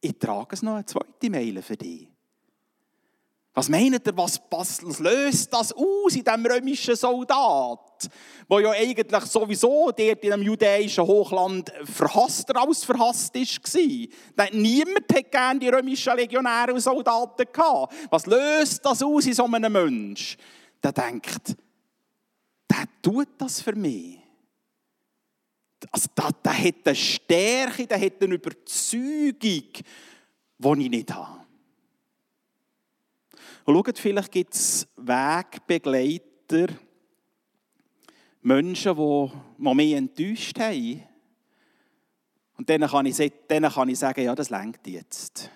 ich 0.00 0.18
trage 0.18 0.54
es 0.54 0.62
noch 0.62 0.74
eine 0.74 0.86
zweite 0.86 1.30
Meile 1.30 1.62
für 1.62 1.76
dich. 1.76 2.11
Was 3.54 3.68
meint 3.68 4.06
ihr, 4.06 4.16
was, 4.16 4.40
was 4.50 4.98
löst 4.98 5.52
das 5.52 5.74
aus 5.74 6.16
in 6.16 6.24
diesem 6.24 6.46
römischen 6.46 6.96
Soldat, 6.96 8.08
der 8.50 8.60
ja 8.60 8.70
eigentlich 8.70 9.24
sowieso 9.24 9.90
dort 9.90 10.24
in 10.24 10.30
dem 10.30 10.42
jüdischen 10.42 11.04
Hochland 11.04 11.70
verhasster 11.84 12.56
als 12.56 12.82
verhasst 12.82 13.34
war? 13.34 14.46
Niemand 14.52 15.12
hätte 15.12 15.24
gerne 15.24 15.60
die 15.60 15.68
römischen 15.68 16.16
Legionäre 16.16 16.72
und 16.72 16.80
Soldaten 16.80 17.46
gehabt. 17.52 17.94
Was 18.08 18.24
löst 18.24 18.82
das 18.86 19.02
aus 19.02 19.26
in 19.26 19.34
so 19.34 19.44
einem 19.44 19.72
Mensch? 19.72 20.38
Der 20.82 20.92
denkt, 20.92 21.54
der 22.70 22.84
tut 23.02 23.28
das 23.36 23.60
für 23.60 23.74
mich. 23.74 24.18
Also, 25.90 26.08
der, 26.16 26.30
der 26.44 26.64
hat 26.64 26.74
eine 26.86 26.94
Stärke, 26.94 27.86
der 27.86 28.00
hat 28.00 28.22
eine 28.22 28.34
Überzeugung, 28.34 29.42
die 29.42 29.82
ich 30.84 30.90
nicht 30.90 31.12
habe. 31.12 31.41
Und 33.64 33.74
schaut, 33.74 33.98
vielleicht 33.98 34.32
gibt 34.32 34.54
es 34.54 34.86
Wegbegleiter, 34.96 36.68
Menschen, 38.42 38.96
die 38.96 39.74
mich 39.74 39.92
enttäuscht 39.92 40.58
haben. 40.58 41.02
Und 42.56 42.68
denen 42.68 42.88
kann 42.88 43.06
ich, 43.06 43.16
denen 43.50 43.70
kann 43.70 43.88
ich 43.88 43.98
sagen, 43.98 44.24
ja, 44.24 44.34
das 44.34 44.50
lenkt 44.50 44.86
jetzt. 44.86 45.50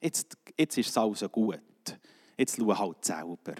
jetzt. 0.00 0.36
Jetzt 0.56 0.78
ist 0.78 0.90
es 0.90 0.98
also 0.98 1.28
gut. 1.28 1.60
Jetzt 2.36 2.56
schau 2.58 2.78
halt 2.78 3.04
selber. 3.04 3.54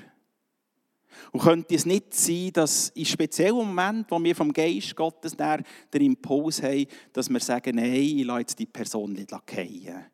Und 1.32 1.40
könnte 1.40 1.74
es 1.74 1.86
nicht 1.86 2.14
sein, 2.14 2.50
dass 2.52 2.90
in 2.90 3.04
speziellen 3.04 3.56
Momenten, 3.56 4.06
wo 4.10 4.22
wir 4.22 4.34
vom 4.34 4.52
Geist 4.52 4.94
Gottes 4.96 5.36
den 5.36 6.02
Impuls 6.02 6.62
haben, 6.62 6.86
dass 7.12 7.28
wir 7.28 7.40
sagen, 7.40 7.76
nein, 7.76 7.94
ich 7.94 8.24
lasse 8.24 8.40
jetzt 8.40 8.58
die 8.58 8.66
Person 8.66 9.12
nicht 9.12 9.30
fallen, 9.30 10.06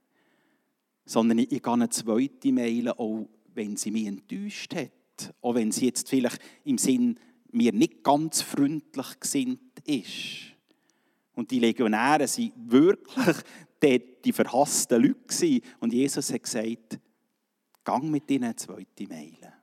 sondern 1.07 1.39
ich 1.39 1.49
gehe 1.49 1.73
eine 1.73 1.89
zweite 1.89 2.53
Meile 2.53 2.99
auch 2.99 3.27
wenn 3.57 3.77
sie 3.77 3.91
mich 3.91 4.07
enttäuscht 4.07 4.75
hat, 4.75 5.35
auch 5.41 5.55
wenn 5.55 5.73
sie 5.73 5.87
jetzt 5.87 6.09
vielleicht 6.09 6.41
im 6.65 6.79
Sinn 6.79 7.19
mir 7.51 7.73
nicht 7.73 8.05
ganz 8.05 8.43
freundlich 8.43 9.19
gesinnt 9.19 9.81
ist. 9.85 10.53
Und 11.35 11.51
die 11.51 11.59
Legionäre 11.59 12.29
sind 12.29 12.53
wirklich 12.57 13.37
die, 13.83 14.23
die 14.23 14.33
verhassten 14.33 15.03
Leute 15.03 15.61
Und 15.81 15.93
Jesus 15.93 16.33
hat 16.33 16.43
gesagt, 16.43 16.99
gang 17.83 18.11
mit 18.11 18.31
ihnen 18.31 18.45
eine 18.45 18.57
zweite 18.57 19.07
Meile. 19.09 19.55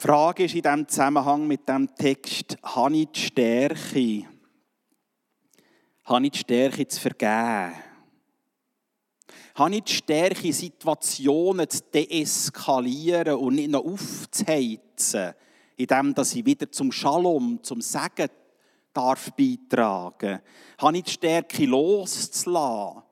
Die 0.00 0.08
Frage 0.08 0.44
ist 0.44 0.54
in 0.54 0.62
diesem 0.62 0.88
Zusammenhang 0.88 1.46
mit 1.46 1.68
dem 1.68 1.94
Text, 1.94 2.58
habe 2.62 2.96
ich 2.96 3.08
die 3.12 3.20
Stärke, 3.20 4.24
habe 6.04 6.26
ich 6.26 6.32
die 6.32 6.38
Stärke 6.38 6.86
zu 6.86 7.00
vergeben? 7.00 7.72
habe 9.54 9.76
ich 9.76 9.82
die 9.84 9.92
Stärke, 9.92 10.52
Situationen 10.52 11.68
zu 11.68 11.80
deeskalieren 11.92 13.34
und 13.34 13.56
nicht 13.56 13.70
noch 13.70 13.84
aufzuheizen, 13.84 15.34
indem 15.76 16.14
ich 16.16 16.44
wieder 16.44 16.70
zum 16.70 16.90
Shalom, 16.92 17.62
zum 17.62 17.80
Segen 17.80 18.28
darf 18.92 19.30
beitragen. 19.32 20.40
Habe 20.78 20.96
ich 20.96 21.04
die 21.04 21.10
Stärke 21.12 21.66
loszulassen, 21.66 23.02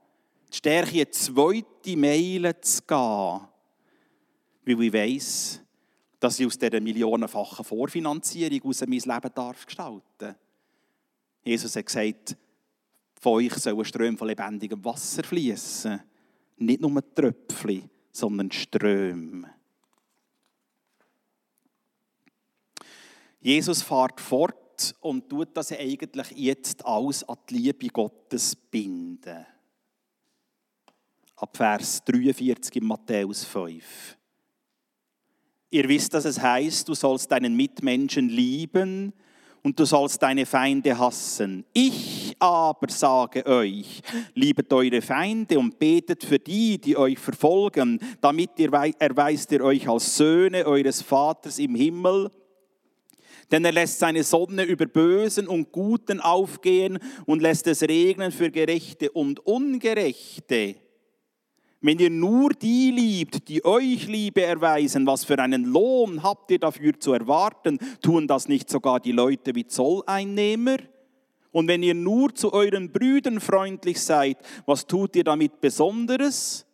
die 0.51 0.57
Stärke 0.57 0.93
eine 0.93 1.11
zweite 1.11 1.97
Meile 1.97 2.61
zu 2.61 2.83
gehen, 2.83 3.41
weil 4.65 4.83
ich 4.83 4.93
weiss, 4.93 5.61
dass 6.19 6.39
ich 6.39 6.47
aus 6.47 6.59
dieser 6.59 6.81
millionenfachen 6.81 7.65
Vorfinanzierung 7.65 8.63
aus 8.65 8.81
mein 8.83 8.91
Leben 8.91 9.35
darf 9.35 9.67
gestalten 9.67 10.37
Jesus 11.43 11.75
hat 11.75 11.87
gesagt, 11.87 12.37
von 13.21 13.35
euch 13.35 13.55
soll 13.55 13.79
ein 13.79 13.85
Ström 13.85 14.19
von 14.19 14.29
lebendigem 14.29 14.85
Wasser 14.85 15.23
fließen 15.23 16.01
nicht 16.61 16.81
nur 16.81 17.15
Tröpfchen, 17.15 17.89
sondern 18.13 18.51
Ströme. 18.51 19.55
Jesus 23.41 23.83
fährt 23.83 24.21
fort 24.21 24.95
und 25.01 25.29
tut 25.29 25.57
das 25.57 25.73
eigentlich 25.73 26.31
jetzt 26.37 26.85
alles 26.85 27.27
an 27.27 27.39
die 27.49 27.55
Liebe 27.55 27.89
Gottes 27.89 28.55
binden. 28.55 29.47
Ab 31.37 31.57
Vers 31.57 32.05
43 32.05 32.77
in 32.77 32.87
Matthäus 32.87 33.45
5. 33.45 34.19
Ihr 35.71 35.89
wisst, 35.89 36.13
dass 36.13 36.27
es 36.27 36.39
heißt, 36.39 36.89
du 36.89 36.95
sollst 36.95 37.31
deinen 37.31 37.57
Mitmenschen 37.57 38.29
lieben 38.29 39.15
und 39.63 39.79
du 39.79 39.87
sollst 39.87 40.23
deine 40.23 40.45
Feinde 40.45 40.99
hassen. 40.99 41.65
Ich 41.73 42.20
aber 42.41 42.91
sage 42.91 43.45
euch, 43.47 44.01
liebet 44.35 44.73
eure 44.73 45.03
Feinde 45.03 45.59
und 45.59 45.79
betet 45.79 46.25
für 46.25 46.39
die, 46.39 46.79
die 46.79 46.97
euch 46.97 47.19
verfolgen, 47.19 48.01
damit 48.21 48.59
ihr 48.59 48.73
erweist 48.73 49.53
ihr 49.53 49.63
euch 49.63 49.87
als 49.89 50.17
Söhne 50.17 50.67
eures 50.67 51.03
Vaters 51.03 51.59
im 51.59 51.75
Himmel. 51.75 52.31
Denn 53.51 53.65
er 53.65 53.73
lässt 53.73 53.99
seine 53.99 54.23
Sonne 54.23 54.63
über 54.63 54.87
Bösen 54.87 55.49
und 55.49 55.73
Guten 55.73 56.21
aufgehen 56.21 56.99
und 57.27 57.43
lässt 57.43 57.67
es 57.67 57.83
regnen 57.83 58.33
für 58.33 58.51
Gerechte 58.51 59.11
und 59.11 59.41
Ungerechte. 59.41 60.77
Wenn 61.83 61.99
ihr 61.99 62.11
nur 62.11 62.51
die 62.51 62.91
liebt, 62.91 63.49
die 63.49 63.65
euch 63.65 64.07
Liebe 64.07 64.43
erweisen, 64.43 65.07
was 65.07 65.25
für 65.25 65.39
einen 65.39 65.65
Lohn 65.65 66.23
habt 66.23 66.51
ihr 66.51 66.59
dafür 66.59 66.99
zu 67.01 67.13
erwarten? 67.13 67.79
Tun 68.03 68.27
das 68.27 68.49
nicht 68.49 68.69
sogar 68.69 69.01
die 69.01 69.13
Leute 69.13 69.55
wie 69.55 69.67
Zolleinnehmer? 69.67 70.77
Und 71.53 71.67
wenn 71.69 71.83
ihr 71.83 71.95
nur 71.95 72.35
zu 72.35 72.53
euren 72.53 72.93
Brüdern 72.93 73.41
freundlich 73.41 74.01
seid, 74.01 74.39
was 74.67 74.87
tut 74.87 75.17
ihr 75.17 75.25
damit 75.25 75.61
Besonderes? 75.61 76.67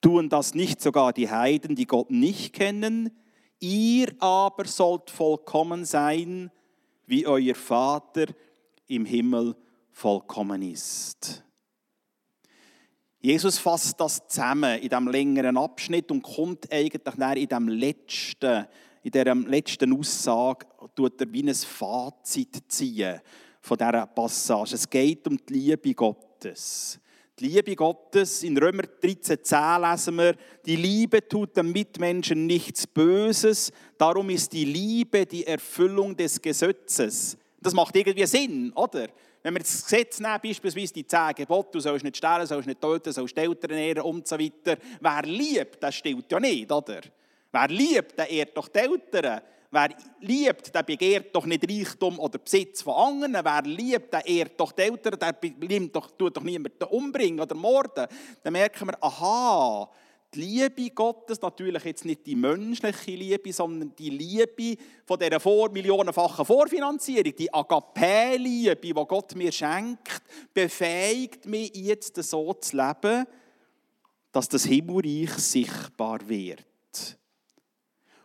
Tun 0.00 0.28
das 0.28 0.54
nicht 0.54 0.80
sogar 0.80 1.12
die 1.12 1.30
Heiden, 1.30 1.74
die 1.74 1.86
Gott 1.86 2.10
nicht 2.10 2.52
kennen? 2.52 3.10
Ihr 3.58 4.14
aber 4.20 4.66
sollt 4.66 5.10
vollkommen 5.10 5.84
sein, 5.84 6.50
wie 7.06 7.26
euer 7.26 7.54
Vater 7.54 8.26
im 8.86 9.04
Himmel 9.04 9.56
vollkommen 9.90 10.62
ist. 10.62 11.44
Jesus 13.20 13.58
fasst 13.58 14.00
das 14.00 14.26
zusammen 14.28 14.78
in 14.78 14.88
diesem 14.88 15.08
längeren 15.08 15.58
Abschnitt 15.58 16.10
und 16.10 16.22
kommt 16.22 16.72
eigentlich 16.72 17.02
in 17.36 17.48
diesem 17.48 17.68
letzten, 17.68 18.66
in 19.02 19.10
dieser 19.10 19.34
letzten 19.34 19.92
Aussage, 19.92 20.66
tut 20.94 21.20
er 21.20 21.30
wie 21.30 21.42
ein 21.42 21.54
Fazit 21.54 22.62
ziehen 22.68 23.20
von 23.60 23.76
dieser 23.78 24.06
Passage. 24.06 24.74
Es 24.74 24.88
geht 24.88 25.26
um 25.26 25.36
die 25.36 25.52
Liebe 25.52 25.94
Gottes. 25.94 26.98
Die 27.38 27.48
Liebe 27.48 27.74
Gottes, 27.74 28.42
in 28.42 28.58
Römer 28.58 28.82
13,10 28.82 29.90
lesen 29.90 30.16
wir, 30.16 30.34
die 30.66 30.76
Liebe 30.76 31.26
tut 31.26 31.56
dem 31.56 31.72
Mitmenschen 31.72 32.46
nichts 32.46 32.86
Böses, 32.86 33.72
darum 33.96 34.28
ist 34.28 34.52
die 34.52 34.66
Liebe 34.66 35.24
die 35.24 35.46
Erfüllung 35.46 36.14
des 36.14 36.42
Gesetzes. 36.42 37.38
Das 37.58 37.72
macht 37.72 37.96
irgendwie 37.96 38.26
Sinn, 38.26 38.72
oder? 38.74 39.08
Wenn 39.42 39.54
wir 39.54 39.60
das 39.60 39.82
Gesetz 39.84 40.20
nehmen, 40.20 40.38
beispielsweise 40.42 40.92
die 40.92 41.06
zehn 41.06 41.34
Gebote, 41.34 41.70
du 41.72 41.80
sollst 41.80 42.04
nicht 42.04 42.18
stehlen, 42.18 42.46
sollst 42.46 42.68
nicht 42.68 42.80
töten, 42.80 43.10
sollst 43.10 43.38
Eltern 43.38 43.70
ehren 43.70 44.02
und 44.02 44.28
so 44.28 44.38
weiter. 44.38 44.76
Wer 45.00 45.22
liebt, 45.22 45.82
das 45.82 45.94
stillt 45.94 46.30
ja 46.30 46.40
nicht, 46.40 46.70
oder? 46.70 47.00
Wer 47.50 47.68
liebt, 47.68 48.18
der 48.18 48.28
ehrt 48.28 48.54
doch 48.54 48.68
die 48.68 48.80
Eltern. 48.80 49.40
Wer 49.72 49.90
liebt, 50.20 50.74
der 50.74 50.82
begehrt 50.82 51.34
doch 51.34 51.46
nicht 51.46 51.68
Reichtum 51.68 52.18
oder 52.18 52.38
Besitz 52.38 52.82
von 52.82 52.94
anderen. 52.94 53.44
Wer 53.44 53.62
liebt, 53.62 54.12
der 54.12 54.26
ehrt 54.26 54.58
doch 54.58 54.72
die 54.72 54.82
Eltern, 54.82 55.18
der 55.18 55.36
nimmt 55.60 55.94
doch, 55.94 56.10
tut 56.10 56.36
doch 56.36 56.42
niemanden 56.42 56.82
umbringen 56.84 57.38
oder 57.38 57.54
morden. 57.54 58.06
Dann 58.42 58.52
merken 58.52 58.88
wir, 58.88 59.02
aha, 59.02 59.88
die 60.34 60.40
Liebe 60.40 60.90
Gottes, 60.90 61.40
natürlich 61.40 61.84
jetzt 61.84 62.04
nicht 62.04 62.26
die 62.26 62.36
menschliche 62.36 63.12
Liebe, 63.12 63.52
sondern 63.52 63.94
die 63.96 64.10
Liebe 64.10 64.80
von 65.04 65.18
dieser 65.18 65.40
vor 65.40 65.70
millionenfachen 65.70 66.44
Vorfinanzierung, 66.44 67.34
die 67.36 67.52
Agape-Liebe, 67.52 68.76
die 68.76 68.92
Gott 68.92 69.34
mir 69.34 69.52
schenkt, 69.52 70.22
befähigt 70.54 71.46
mich 71.46 71.74
jetzt 71.74 72.20
so 72.22 72.52
zu 72.54 72.76
leben, 72.76 73.24
dass 74.32 74.48
das 74.48 74.64
Himmelreich 74.64 75.32
sichtbar 75.32 76.28
wird. 76.28 76.64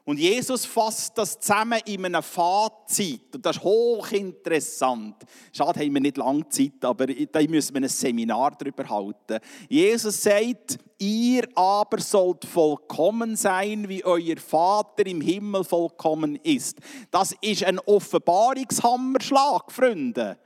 Und 0.05 0.19
Jesus 0.19 0.67
fasst 0.67 1.17
das 1.17 1.39
zusammen 1.39 1.79
in 1.85 2.05
einem 2.05 2.21
Fazit. 2.21 3.33
Und 3.33 3.43
das 3.43 3.57
ist 3.57 3.63
hochinteressant. 3.63 5.15
Schade, 5.51 5.79
haben 5.79 5.93
wir 5.95 6.01
nicht 6.01 6.17
lange 6.17 6.47
Zeit, 6.47 6.83
aber 6.85 7.07
da 7.07 7.41
müssen 7.41 7.73
wir 7.73 7.81
ein 7.81 7.89
Seminar 7.89 8.55
darüber 8.55 8.87
halten. 8.87 9.39
Jesus 9.67 10.21
sagt, 10.21 10.77
ihr 10.99 11.47
aber 11.55 11.99
sollt 11.99 12.45
vollkommen 12.45 13.35
sein, 13.35 13.89
wie 13.89 14.05
euer 14.05 14.37
Vater 14.37 15.07
im 15.07 15.21
Himmel 15.21 15.63
vollkommen 15.63 16.35
ist. 16.35 16.77
Das 17.09 17.35
ist 17.41 17.63
ein 17.63 17.79
Offenbarungshammerschlag, 17.79 19.71
Freunde. 19.71 20.37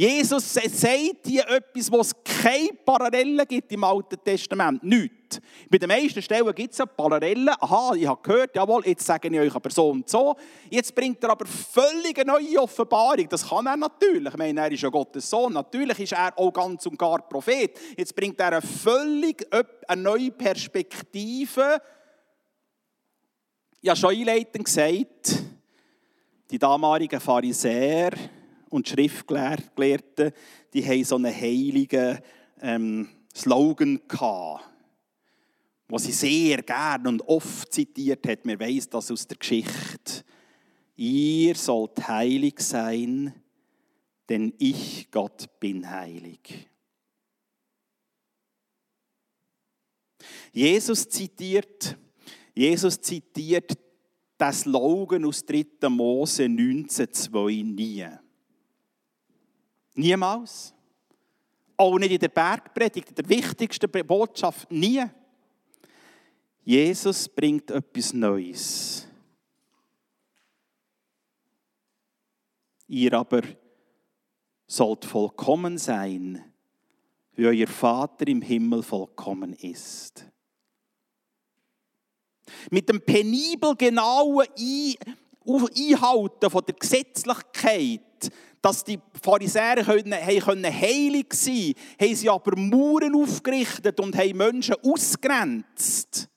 Jesus 0.00 0.54
sagt 0.54 1.26
hier 1.26 1.46
etwas, 1.46 1.92
was 1.92 2.06
es 2.06 2.14
keine 2.24 2.70
Parallelen 2.86 3.46
gibt 3.46 3.70
im 3.70 3.84
Alten 3.84 4.16
Testament. 4.24 4.82
Nicht. 4.82 5.42
Bei 5.68 5.76
den 5.76 5.88
meisten 5.88 6.22
Stellen 6.22 6.54
gibt 6.54 6.72
es 6.72 6.82
Parallelen. 6.96 7.50
Aha, 7.50 7.92
ich 7.94 8.06
habe 8.06 8.18
gehört, 8.22 8.56
jawohl, 8.56 8.82
jetzt 8.86 9.04
sage 9.04 9.28
ich 9.28 9.38
euch 9.38 9.52
so 9.74 9.90
und 9.90 10.08
so. 10.08 10.34
Jetzt 10.70 10.94
bringt 10.94 11.22
er 11.22 11.32
aber 11.32 11.44
völlig 11.44 12.18
eine 12.18 12.32
neue 12.32 12.62
Offenbarung. 12.62 13.28
Das 13.28 13.46
kann 13.46 13.66
er 13.66 13.76
natürlich. 13.76 14.32
Ich 14.32 14.38
meine, 14.38 14.60
er 14.60 14.72
ist 14.72 14.80
ja 14.80 14.88
Gottes 14.88 15.28
Sohn. 15.28 15.52
Natürlich 15.52 15.98
ist 15.98 16.12
er 16.12 16.32
auch 16.34 16.50
ganz 16.50 16.86
und 16.86 16.98
gar 16.98 17.28
Prophet. 17.28 17.78
Jetzt 17.94 18.16
bringt 18.16 18.40
er 18.40 18.52
eine 18.52 18.62
völlig 18.62 19.46
eine 19.86 20.00
neue 20.00 20.30
Perspektive. 20.30 21.78
Ich 23.82 23.88
habe 23.90 24.00
schon 24.00 24.16
einleitend 24.16 24.64
gesagt, 24.64 25.42
die 26.50 26.58
damaligen 26.58 27.20
Pharisäer, 27.20 28.12
und 28.70 28.88
Schriftgelehrten, 28.88 30.32
die 30.72 30.86
haben 30.86 31.04
so 31.04 31.16
einen 31.16 31.34
heiligen 31.34 32.18
ähm, 32.62 33.08
Slogan 33.36 34.00
gehabt, 34.08 34.64
den 35.90 35.98
sie 35.98 36.12
sehr 36.12 36.62
gern 36.62 37.06
und 37.06 37.22
oft 37.22 37.72
zitiert 37.72 38.26
hat. 38.26 38.46
Man 38.46 38.58
weiß 38.58 38.88
das 38.88 39.10
aus 39.10 39.26
der 39.26 39.36
Geschichte. 39.36 40.24
Ihr 40.96 41.54
sollt 41.54 42.08
heilig 42.08 42.60
sein, 42.60 43.34
denn 44.28 44.54
ich, 44.58 45.10
Gott, 45.10 45.48
bin 45.58 45.88
heilig. 45.88 46.68
Jesus 50.52 51.08
zitiert, 51.08 51.96
Jesus 52.54 53.00
zitiert 53.00 53.72
das 54.36 54.60
Slogan 54.60 55.24
aus 55.24 55.44
3. 55.44 55.88
Mose 55.88 56.44
19,2 56.44 57.64
nie. 57.64 58.06
Niemals. 59.94 60.74
Auch 61.76 61.98
nicht 61.98 62.12
in 62.12 62.18
der 62.18 62.28
Bergpredigt, 62.28 63.08
in 63.08 63.14
der 63.14 63.28
wichtigsten 63.28 63.90
Botschaft, 64.06 64.70
nie. 64.70 65.02
Jesus 66.62 67.28
bringt 67.28 67.70
etwas 67.70 68.12
Neues. 68.12 69.06
Ihr 72.86 73.12
aber 73.14 73.42
sollt 74.66 75.04
vollkommen 75.04 75.78
sein, 75.78 76.52
wie 77.32 77.46
euer 77.46 77.66
Vater 77.66 78.26
im 78.28 78.42
Himmel 78.42 78.82
vollkommen 78.82 79.54
ist. 79.54 80.26
Mit 82.70 82.88
dem 82.88 83.00
penibel 83.00 83.74
genauen 83.76 84.46
Einhalten 85.46 86.64
der 86.66 86.74
Gesetzlichkeit 86.74 88.02
dass 88.60 88.84
die 88.84 88.98
Pharisäer 89.22 89.86
heilig 89.86 91.32
sein 91.32 91.74
haben 92.00 92.14
sie 92.14 92.28
aber 92.28 92.56
Mauern 92.56 93.14
aufgerichtet 93.14 93.98
und 94.00 94.16
haben 94.16 94.36
Menschen 94.36 94.76
ausgrenzt. 94.82 96.28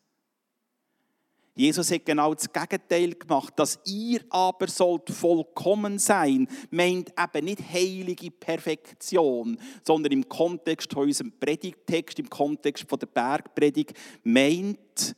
Jesus 1.56 1.92
hat 1.92 2.06
genau 2.06 2.34
das 2.34 2.52
Gegenteil 2.52 3.14
gemacht, 3.14 3.54
dass 3.58 3.80
ihr 3.86 4.22
aber 4.30 4.68
sollt 4.68 5.10
vollkommen 5.12 6.00
sein, 6.00 6.48
meint 6.72 7.12
eben 7.12 7.46
nicht 7.46 7.62
heilige 7.72 8.32
Perfektion, 8.32 9.60
sondern 9.86 10.14
im 10.14 10.28
Kontext 10.28 10.92
von 10.92 11.04
unserem 11.04 11.32
Predigtext, 11.40 12.18
im 12.18 12.30
Kontext 12.30 12.90
von 12.90 12.98
der 12.98 13.06
Bergpredigt, 13.06 13.94
meint, 14.24 15.16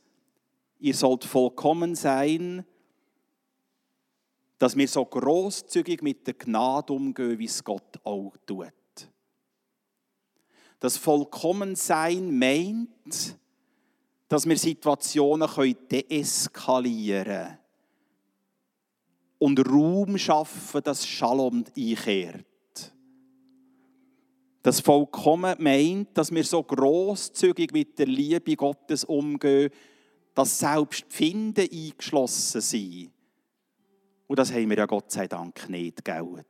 ihr 0.78 0.94
sollt 0.94 1.24
vollkommen 1.24 1.94
sein, 1.94 2.66
dass 4.58 4.76
wir 4.76 4.88
so 4.88 5.04
großzügig 5.04 6.02
mit 6.02 6.26
der 6.26 6.34
Gnade 6.34 6.92
umgehen, 6.92 7.38
wie 7.38 7.44
es 7.44 7.62
Gott 7.62 7.98
auch 8.04 8.32
tut. 8.46 8.72
Das 10.80 10.96
Vollkommensein 10.96 12.38
meint, 12.38 13.36
dass 14.28 14.46
wir 14.46 14.58
Situationen 14.58 15.48
deeskalieren 15.90 17.24
können 17.24 17.58
und 19.38 19.58
Raum 19.68 20.18
schaffen, 20.18 20.82
dass 20.82 21.06
Shalom 21.06 21.64
einkehrt. 21.76 22.44
Das 24.62 24.80
Vollkommen 24.80 25.54
meint, 25.60 26.16
dass 26.18 26.32
wir 26.32 26.42
so 26.42 26.62
großzügig 26.62 27.72
mit 27.72 27.98
der 27.98 28.06
Liebe 28.06 28.56
Gottes 28.56 29.04
umgehen, 29.04 29.70
dass 30.34 30.58
selbst 30.58 31.04
die 31.08 31.14
Finden 31.14 31.68
eingeschlossen 31.70 32.60
sind 32.60 33.15
und 34.26 34.38
das 34.38 34.52
haben 34.52 34.68
wir 34.70 34.76
ja 34.76 34.86
Gott 34.86 35.10
sei 35.10 35.28
Dank 35.28 35.68
nicht, 35.68 36.04
gell? 36.04 36.44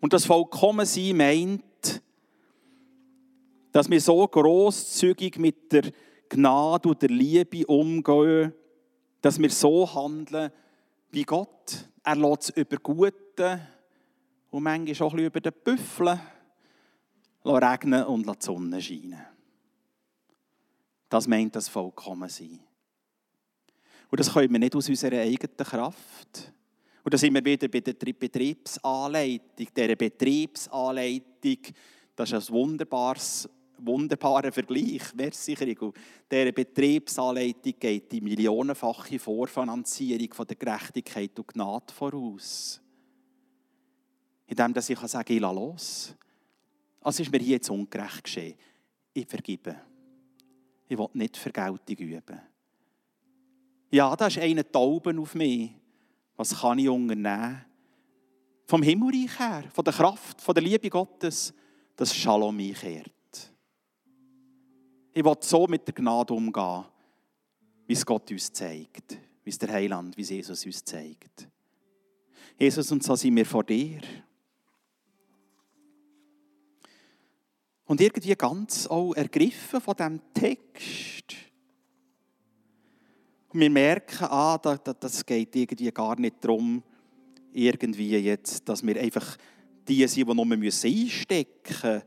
Und 0.00 0.12
das 0.12 0.24
Vollkommensein 0.24 1.16
meint, 1.16 2.02
dass 3.72 3.88
wir 3.88 4.00
so 4.00 4.26
großzügig 4.26 5.38
mit 5.38 5.72
der 5.72 5.92
Gnade 6.28 6.88
und 6.88 7.02
der 7.02 7.08
Liebe 7.08 7.66
umgehen, 7.66 8.52
dass 9.20 9.38
wir 9.38 9.50
so 9.50 9.92
handeln 9.94 10.50
wie 11.10 11.24
Gott. 11.24 11.88
Er 12.02 12.16
lässt 12.16 12.50
es 12.50 12.50
über 12.50 12.76
Gute 12.76 13.60
und 14.50 14.62
manchmal 14.62 15.06
auch 15.06 15.12
ein 15.12 15.18
über 15.20 15.40
den 15.40 15.52
Büffeln 15.64 16.20
regnen 17.44 18.04
und 18.04 18.26
die 18.26 18.32
Sonne 18.38 18.80
scheinen. 18.80 19.20
Das 21.08 21.26
meint 21.26 21.56
das 21.56 21.68
Vollkommensein. 21.68 22.60
Und 24.10 24.18
das 24.18 24.32
können 24.32 24.52
wir 24.52 24.58
nicht 24.58 24.74
aus 24.74 24.88
unserer 24.88 25.20
eigenen 25.20 25.56
Kraft. 25.56 26.52
Und 27.02 27.14
da 27.14 27.18
sind 27.18 27.32
wir 27.32 27.44
wieder 27.44 27.68
bei 27.68 27.80
der 27.80 27.94
Betriebsanleitung. 27.94 29.68
Diese 29.76 29.96
Betriebsanleitung, 29.96 31.58
das 32.16 32.32
ist 32.32 32.50
ein 32.50 32.54
wunderbares, 32.54 33.48
wunderbarer 33.78 34.52
Vergleich. 34.52 35.14
Merci, 35.14 35.54
Krigo. 35.54 35.94
Diese 36.30 36.52
Betriebsanleitung 36.52 37.74
geht 37.78 38.12
die 38.12 38.20
millionenfache 38.20 39.18
Vorfinanzierung 39.18 40.34
von 40.34 40.46
der 40.46 40.56
Gerechtigkeit 40.56 41.38
und 41.38 41.48
Gnade 41.48 41.94
voraus. 41.94 42.80
Indem 44.46 44.74
dass 44.74 44.90
ich 44.90 44.98
sagen 44.98 45.24
kann, 45.24 45.36
ich 45.36 45.40
lasse 45.40 45.54
los. 45.54 46.14
Also 47.00 47.22
ist 47.22 47.32
mir 47.32 47.38
hier 47.38 47.56
jetzt 47.56 47.70
ungerecht 47.70 48.24
geschehen. 48.24 48.56
Ich 49.14 49.26
vergebe. 49.26 49.76
Ich 50.88 50.98
will 50.98 51.08
nicht 51.14 51.36
Vergeltung 51.36 51.96
üben. 51.96 52.49
Ja, 53.90 54.14
da 54.14 54.28
ist 54.28 54.38
einer 54.38 54.70
Tauben 54.70 55.18
auf 55.18 55.34
mich. 55.34 55.72
Was 56.36 56.60
kann 56.60 56.78
ich 56.78 56.88
unternehmen? 56.88 57.64
Vom 58.66 58.82
Himmelreich 58.82 59.36
her, 59.38 59.64
von 59.72 59.84
der 59.84 59.92
Kraft, 59.92 60.40
von 60.40 60.54
der 60.54 60.62
Liebe 60.62 60.88
Gottes, 60.88 61.52
dass 61.96 62.14
Shalom 62.14 62.58
einkehrt. 62.58 63.10
Ich 65.12 65.24
will 65.24 65.36
so 65.40 65.66
mit 65.66 65.86
der 65.88 65.94
Gnade 65.94 66.32
umgehen, 66.32 66.84
wie 67.86 67.92
es 67.92 68.06
Gott 68.06 68.30
uns 68.30 68.52
zeigt, 68.52 69.18
wie 69.42 69.50
es 69.50 69.58
der 69.58 69.72
Heiland, 69.72 70.16
wie 70.16 70.22
es 70.22 70.30
Jesus 70.30 70.64
uns 70.64 70.84
zeigt. 70.84 71.48
Jesus, 72.56 72.92
und 72.92 73.02
so 73.02 73.16
sind 73.16 73.34
wir 73.34 73.44
vor 73.44 73.64
dir. 73.64 74.00
Und 77.86 78.00
irgendwie 78.00 78.36
ganz 78.36 78.86
auch 78.86 79.14
ergriffen 79.14 79.80
von 79.80 79.96
diesem 79.96 80.20
Text. 80.32 81.49
Und 83.52 83.60
wir 83.60 83.70
merken, 83.70 84.26
ah, 84.30 84.58
das 84.58 85.26
geht 85.26 85.56
irgendwie 85.56 85.90
gar 85.90 86.18
nicht 86.18 86.36
darum, 86.40 86.82
irgendwie 87.52 88.16
jetzt, 88.16 88.68
dass 88.68 88.86
wir 88.86 89.00
einfach 89.00 89.36
die 89.88 90.06
sind, 90.06 90.28
die 90.28 90.34
nur 90.34 90.46
einstecken 90.46 91.50
müssen, 91.66 92.02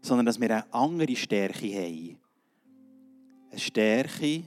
sondern 0.00 0.26
dass 0.26 0.40
wir 0.40 0.50
eine 0.50 0.72
andere 0.72 1.16
Stärke 1.16 1.66
haben. 1.74 2.18
Eine 3.50 3.60
Stärke, 3.60 4.44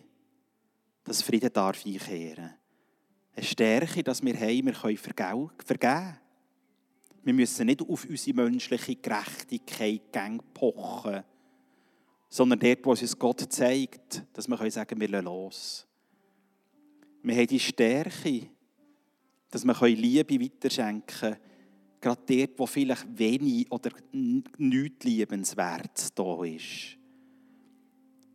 dass 1.03 1.21
Frieden 1.21 1.51
darf 1.51 1.85
einkehren. 1.85 2.53
Eine 3.35 3.45
Stärke, 3.45 4.01
dass 4.01 4.23
wir 4.23 4.33
haben, 4.39 4.65
wir 4.65 4.73
können 4.73 4.97
vergeben. 4.97 6.19
Wir 7.23 7.33
müssen 7.33 7.65
nicht 7.65 7.81
auf 7.81 8.05
unsere 8.05 8.35
menschliche 8.35 8.95
Gerechtigkeit 8.95 10.01
pochen 10.53 11.23
sondern 12.29 12.59
dort, 12.59 12.85
wo 12.85 12.91
uns 12.91 13.17
Gott 13.17 13.41
zeigt, 13.51 14.23
dass 14.33 14.47
wir 14.47 14.71
sagen 14.71 14.99
können, 14.99 15.11
wir 15.11 15.21
los. 15.21 15.87
Wir 17.23 17.35
haben 17.35 17.47
die 17.47 17.59
Stärke, 17.59 18.49
dass 19.49 19.65
wir 19.65 19.87
Liebe 19.87 20.41
weiterschenken 20.41 21.05
können, 21.05 21.37
gerade 22.01 22.21
dort, 22.27 22.59
wo 22.59 22.65
vielleicht 22.65 23.17
wenig 23.17 23.71
oder 23.71 23.89
nichts 24.11 25.05
liebenswert 25.05 26.17
da 26.17 26.43
ist. 26.43 26.97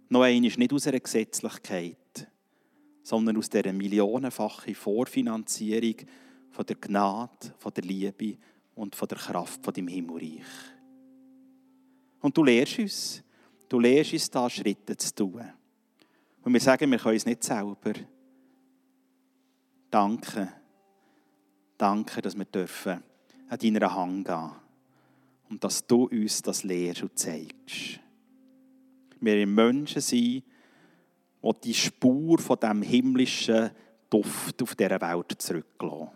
Noch 0.09 0.23
einmal 0.23 0.41
nicht 0.41 0.73
aus 0.73 0.89
einer 0.89 0.99
Gesetzlichkeit, 0.99 2.29
sondern 3.03 3.37
aus 3.37 3.49
dieser 3.49 3.73
millionenfachen 3.73 4.75
Vorfinanzierung 4.75 5.95
von 6.51 6.67
der 6.67 6.77
Gnade, 6.77 7.55
von 7.59 7.73
der 7.73 7.85
Liebe 7.85 8.37
und 8.75 8.97
von 8.97 9.07
der 9.07 9.19
Kraft 9.19 9.65
von 9.65 9.73
dem 9.73 9.87
Himmelreich. 9.87 10.43
Und 12.21 12.37
du 12.37 12.43
lehrst 12.43 12.79
uns, 12.81 13.23
du 13.71 13.79
lehrst 13.79 14.13
uns 14.13 14.31
da 14.31 14.51
Schritte 14.51 14.97
zu 14.97 15.15
tun. 15.15 15.43
Und 16.43 16.53
wir 16.53 16.61
sagen, 16.61 16.91
wir 16.91 16.99
können 16.99 17.17
es 17.17 17.25
nicht 17.25 17.43
selber. 17.43 17.95
Danke. 19.91 20.53
Danke, 21.79 22.21
dass 22.21 22.37
wir 22.37 22.45
dürfen 22.45 23.03
an 23.49 23.59
deiner 23.59 23.95
Hand 23.95 24.27
gehen 24.27 24.51
und 25.49 25.65
dass 25.65 25.87
du 25.87 26.05
uns 26.05 26.43
das 26.43 26.63
lehrst 26.63 27.03
und 27.03 27.19
zeigst. 27.19 28.01
Wir 29.21 29.47
Menschen 29.47 30.03
sind, 30.03 30.45
die 31.43 31.61
die 31.65 31.75
Spur 31.75 32.39
von 32.39 32.59
dem 32.59 32.83
himmlischen 32.83 33.71
Duft 34.09 34.63
auf 34.63 34.75
dieser 34.75 35.01
Welt 35.01 35.41
zurücklassen. 35.41 36.11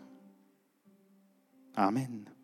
Amen. 1.73 2.34